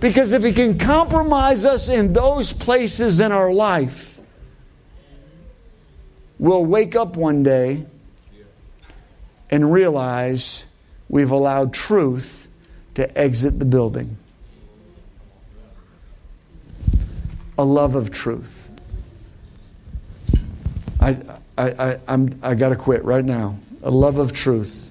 [0.00, 4.20] Because if He can compromise us in those places in our life,
[6.38, 7.86] we'll wake up one day
[9.50, 10.64] and realize
[11.08, 12.48] we've allowed truth
[12.94, 14.16] to exit the building.
[17.58, 18.70] A love of truth.
[21.00, 21.16] I,
[21.58, 23.58] I, I, I'm, I got to quit right now.
[23.82, 24.90] A love of truth.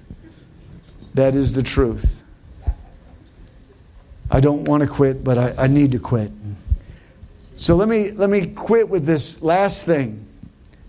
[1.14, 2.22] That is the truth.
[4.30, 6.30] I don't want to quit, but I, I need to quit.
[7.56, 10.26] So let me, let me quit with this last thing,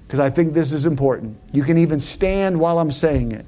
[0.07, 1.38] because I think this is important.
[1.51, 3.45] You can even stand while I'm saying it.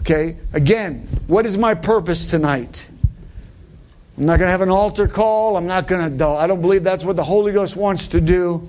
[0.00, 0.36] Okay?
[0.52, 2.88] Again, what is my purpose tonight?
[4.18, 5.56] I'm not going to have an altar call.
[5.56, 8.68] I'm not going to, I don't believe that's what the Holy Ghost wants to do.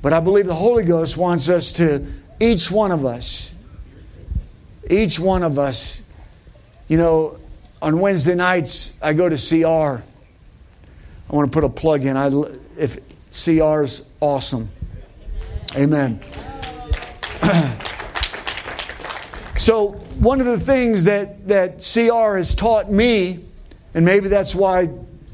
[0.00, 2.06] But I believe the Holy Ghost wants us to,
[2.40, 3.52] each one of us,
[4.88, 6.00] each one of us,
[6.88, 7.36] you know,
[7.82, 10.02] on Wednesday nights, I go to CR.
[10.02, 10.02] I
[11.28, 12.16] want to put a plug in.
[12.16, 12.30] I,
[12.78, 14.70] if CR's awesome.
[15.76, 16.24] Amen.
[19.58, 19.88] so,
[20.20, 23.44] one of the things that, that CR has taught me,
[23.94, 24.88] and maybe that's why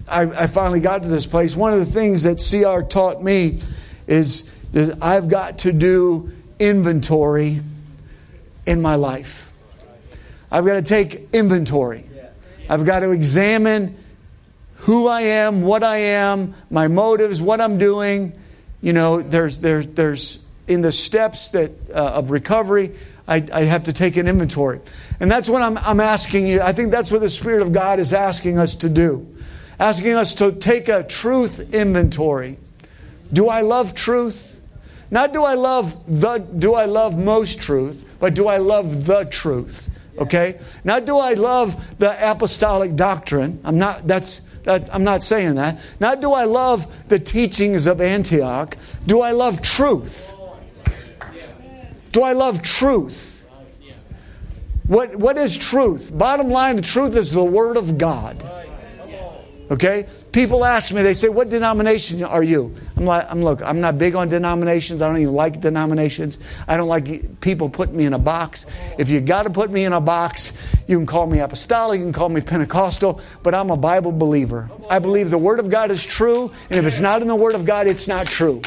[0.09, 3.61] I, I finally got to this place, one of the things that CR taught me
[4.07, 7.61] is that I've got to do inventory
[8.67, 9.51] in my life.
[10.51, 12.05] I've got to take inventory.
[12.69, 13.97] I've got to examine
[14.77, 18.39] who I am, what I am, my motives, what I'm doing.
[18.81, 22.95] You know, there's there's there's in the steps that uh, of recovery,
[23.29, 24.81] I, I have to take an inventory,
[25.21, 26.63] and that's what I'm I'm asking you.
[26.63, 29.37] I think that's what the Spirit of God is asking us to do,
[29.79, 32.59] asking us to take a truth inventory.
[33.31, 34.59] Do I love truth?
[35.11, 39.25] Not do I love the do I love most truth, but do I love the
[39.25, 39.91] truth?
[40.17, 40.59] Okay?
[40.83, 43.61] Not do I love the apostolic doctrine.
[43.63, 45.81] I'm not that's that, I'm not saying that.
[46.01, 48.77] Not do I love the teachings of Antioch.
[49.07, 50.35] Do I love truth?
[52.19, 53.47] Do I love truth?
[54.89, 56.11] What, what is truth?
[56.13, 58.45] Bottom line, the truth is the Word of God.
[59.71, 60.09] Okay?
[60.33, 62.75] People ask me, they say, What denomination are you?
[62.97, 65.01] I'm like, I'm look, I'm not big on denominations.
[65.01, 66.41] I don't even like denominations.
[66.67, 68.67] I don't like people putting me in a box.
[68.99, 70.53] If you got to put me in a box,
[70.89, 74.69] you can call me apostolic, you can call me Pentecostal, but I'm a Bible believer.
[74.91, 77.55] I believe the Word of God is true, and if it's not in the Word
[77.55, 78.61] of God, it's not true.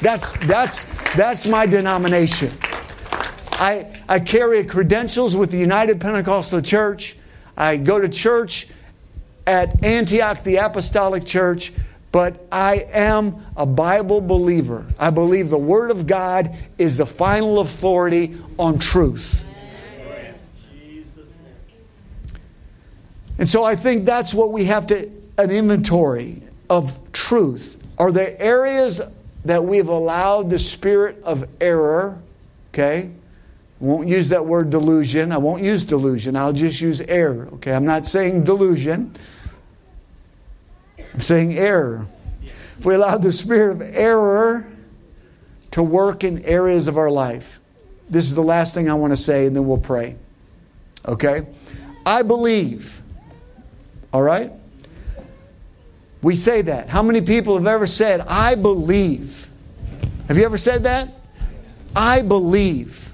[0.00, 0.84] That's that's
[1.14, 2.56] that's my denomination.
[3.52, 7.16] I I carry credentials with the United Pentecostal Church.
[7.56, 8.68] I go to church
[9.46, 11.72] at Antioch, the Apostolic Church,
[12.12, 14.86] but I am a Bible believer.
[14.98, 19.44] I believe the Word of God is the final authority on truth.
[23.38, 27.82] And so I think that's what we have to an inventory of truth.
[27.98, 29.00] Are there areas
[29.44, 32.20] that we've allowed the spirit of error,
[32.72, 33.10] okay?
[33.78, 35.32] Won't use that word delusion.
[35.32, 36.36] I won't use delusion.
[36.36, 37.72] I'll just use error, okay?
[37.72, 39.16] I'm not saying delusion.
[41.14, 42.06] I'm saying error.
[42.78, 44.66] If we allow the spirit of error
[45.70, 47.60] to work in areas of our life,
[48.10, 50.16] this is the last thing I want to say, and then we'll pray.
[51.06, 51.46] Okay?
[52.04, 53.00] I believe,
[54.12, 54.52] all right?
[56.22, 56.88] We say that.
[56.88, 59.48] How many people have ever said, I believe?
[60.28, 61.08] Have you ever said that?
[61.96, 63.10] I believe.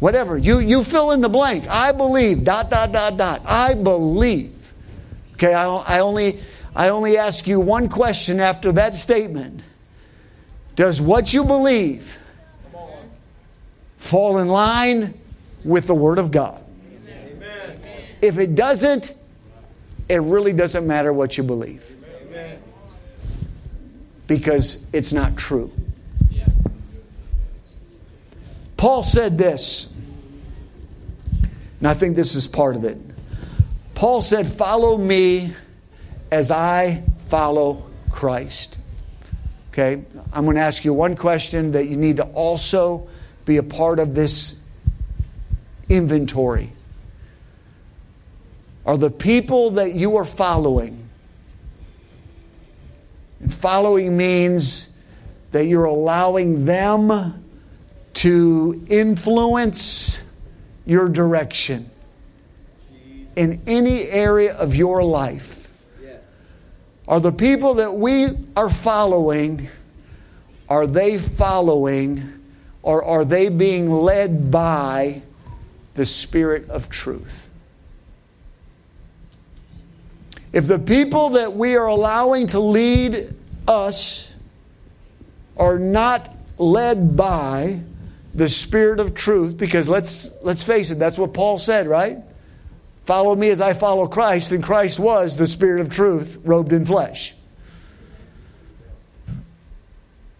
[0.00, 0.36] Whatever.
[0.36, 1.68] You, you fill in the blank.
[1.68, 2.44] I believe.
[2.44, 3.42] Dot, dot, dot, dot.
[3.46, 4.52] I believe.
[5.34, 6.40] Okay, I, I, only,
[6.74, 9.62] I only ask you one question after that statement.
[10.74, 12.18] Does what you believe
[13.98, 15.14] fall in line
[15.64, 16.62] with the Word of God?
[17.16, 17.80] Amen.
[18.20, 19.14] If it doesn't,
[20.08, 21.84] it really doesn't matter what you believe.
[24.26, 25.70] Because it's not true.
[28.76, 29.88] Paul said this,
[31.78, 32.98] and I think this is part of it.
[33.94, 35.54] Paul said, Follow me
[36.30, 38.76] as I follow Christ.
[39.72, 40.04] Okay?
[40.32, 43.08] I'm going to ask you one question that you need to also
[43.44, 44.56] be a part of this
[45.88, 46.72] inventory.
[48.86, 51.08] Are the people that you are following,
[53.40, 54.88] and following means
[55.50, 57.44] that you're allowing them
[58.14, 60.20] to influence
[60.86, 61.90] your direction
[63.36, 65.70] in any area of your life.
[67.08, 69.68] Are the people that we are following,
[70.68, 72.42] are they following
[72.82, 75.22] or are they being led by
[75.94, 77.45] the Spirit of truth?
[80.56, 83.34] If the people that we are allowing to lead
[83.68, 84.34] us
[85.54, 87.80] are not led by
[88.34, 92.20] the spirit of truth because let's let's face it that's what Paul said right?
[93.04, 96.86] Follow me as I follow Christ and Christ was the spirit of truth robed in
[96.86, 97.34] flesh.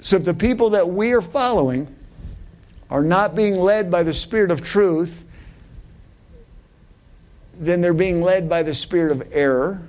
[0.01, 1.95] So if the people that we are following
[2.89, 5.27] are not being led by the spirit of truth
[7.53, 9.83] then they're being led by the spirit of error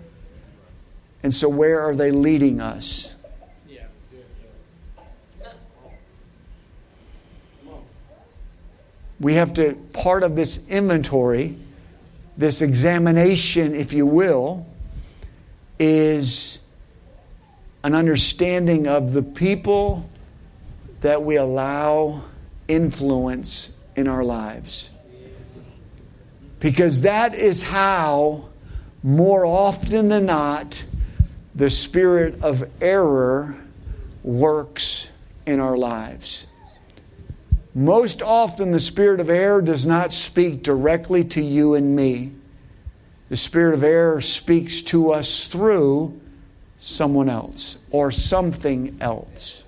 [1.28, 3.13] and so where are they leading us
[9.19, 11.57] we have to, part of this inventory,
[12.38, 14.65] this examination, if you will,
[15.78, 16.59] is
[17.84, 20.09] an understanding of the people
[21.01, 22.21] that we allow
[22.69, 24.91] influence in our lives.
[26.61, 28.45] Because that is how,
[29.03, 30.86] more often than not,
[31.58, 33.58] the spirit of error
[34.22, 35.08] works
[35.47, 36.45] in our lives.
[37.74, 42.32] Most often, the spirit of error does not speak directly to you and me.
[43.30, 46.20] The spirit of error speaks to us through
[46.78, 49.64] someone else or something else.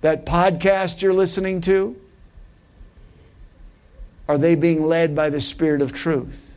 [0.00, 1.94] That podcast you're listening to,
[4.26, 6.47] are they being led by the Spirit of truth?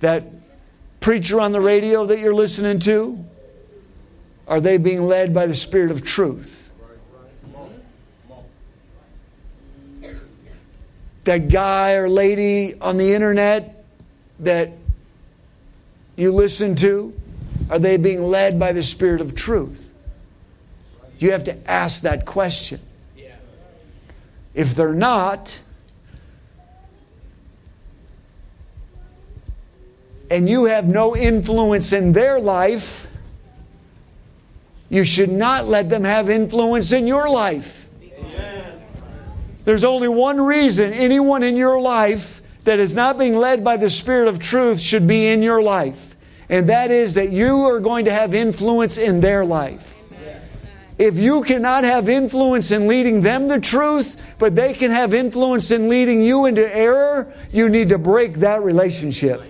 [0.00, 0.24] That
[1.00, 3.24] preacher on the radio that you're listening to?
[4.48, 6.70] Are they being led by the Spirit of truth?
[11.24, 13.84] That guy or lady on the internet
[14.40, 14.72] that
[16.14, 17.12] you listen to,
[17.68, 19.92] are they being led by the Spirit of truth?
[21.18, 22.80] You have to ask that question.
[24.54, 25.58] If they're not,
[30.30, 33.06] and you have no influence in their life,
[34.88, 37.88] you should not let them have influence in your life.
[39.64, 43.90] There's only one reason anyone in your life that is not being led by the
[43.90, 46.14] Spirit of truth should be in your life,
[46.48, 49.94] and that is that you are going to have influence in their life.
[50.98, 55.70] If you cannot have influence in leading them the truth, but they can have influence
[55.70, 59.42] in leading you into error, you need to break that relationship.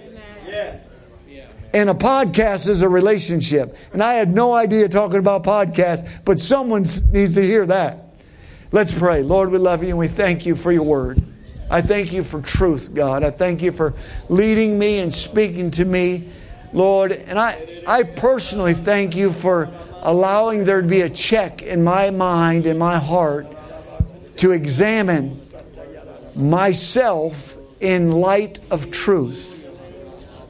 [1.72, 3.76] And a podcast is a relationship.
[3.92, 8.04] And I had no idea talking about podcasts, but someone needs to hear that.
[8.72, 9.22] Let's pray.
[9.22, 11.22] Lord, we love you and we thank you for your word.
[11.70, 13.24] I thank you for truth, God.
[13.24, 13.94] I thank you for
[14.28, 16.28] leading me and speaking to me,
[16.72, 17.12] Lord.
[17.12, 19.68] And I, I personally thank you for
[20.02, 23.46] allowing there to be a check in my mind in my heart
[24.36, 25.40] to examine
[26.34, 29.55] myself in light of truth.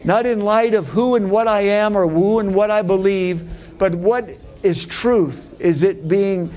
[0.05, 3.49] Not in light of who and what I am or who and what I believe,
[3.79, 4.31] but what
[4.63, 5.61] is truth?
[5.61, 6.53] Is it being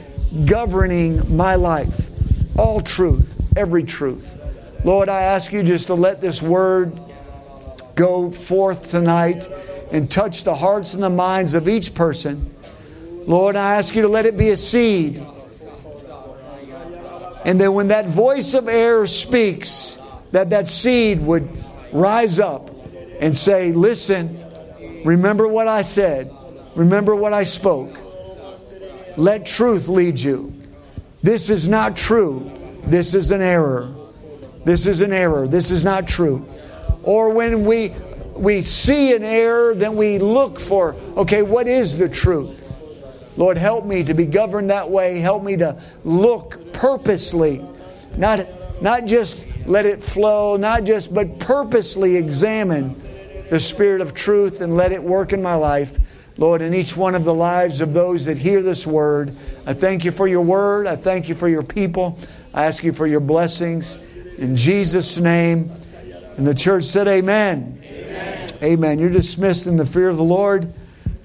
[0.45, 2.09] governing my life?
[2.57, 4.37] All truth, every truth.
[4.83, 6.99] Lord, I ask you just to let this word
[7.95, 9.47] go forth tonight
[9.91, 12.53] and touch the hearts and the minds of each person.
[13.25, 15.25] Lord, I ask you to let it be a seed
[17.45, 19.97] And then when that voice of error speaks,
[20.31, 21.49] that that seed would
[21.91, 22.69] rise up
[23.19, 24.43] and say, Listen,
[25.05, 26.33] remember what I said,
[26.75, 27.97] remember what I spoke.
[29.17, 30.53] Let truth lead you.
[31.21, 32.51] This is not true.
[32.85, 33.93] This is an error.
[34.63, 35.47] This is an error.
[35.47, 36.47] This is not true.
[37.03, 37.93] Or when we
[38.35, 42.65] we see an error, then we look for, okay, what is the truth?
[43.35, 45.19] Lord, help me to be governed that way.
[45.19, 47.65] Help me to look purposely,
[48.15, 48.47] not,
[48.81, 52.95] not just let it flow, not just, but purposely examine
[53.49, 55.97] the Spirit of truth and let it work in my life.
[56.37, 59.35] Lord, in each one of the lives of those that hear this word,
[59.65, 60.87] I thank you for your word.
[60.87, 62.17] I thank you for your people.
[62.53, 63.97] I ask you for your blessings.
[64.37, 65.71] In Jesus' name.
[66.37, 67.81] And the church said, Amen.
[67.83, 68.49] Amen.
[68.63, 68.99] Amen.
[68.99, 70.73] You're dismissed in the fear of the Lord.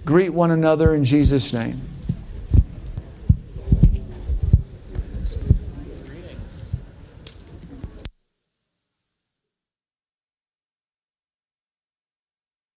[0.05, 1.81] Greet one another in Jesus' name.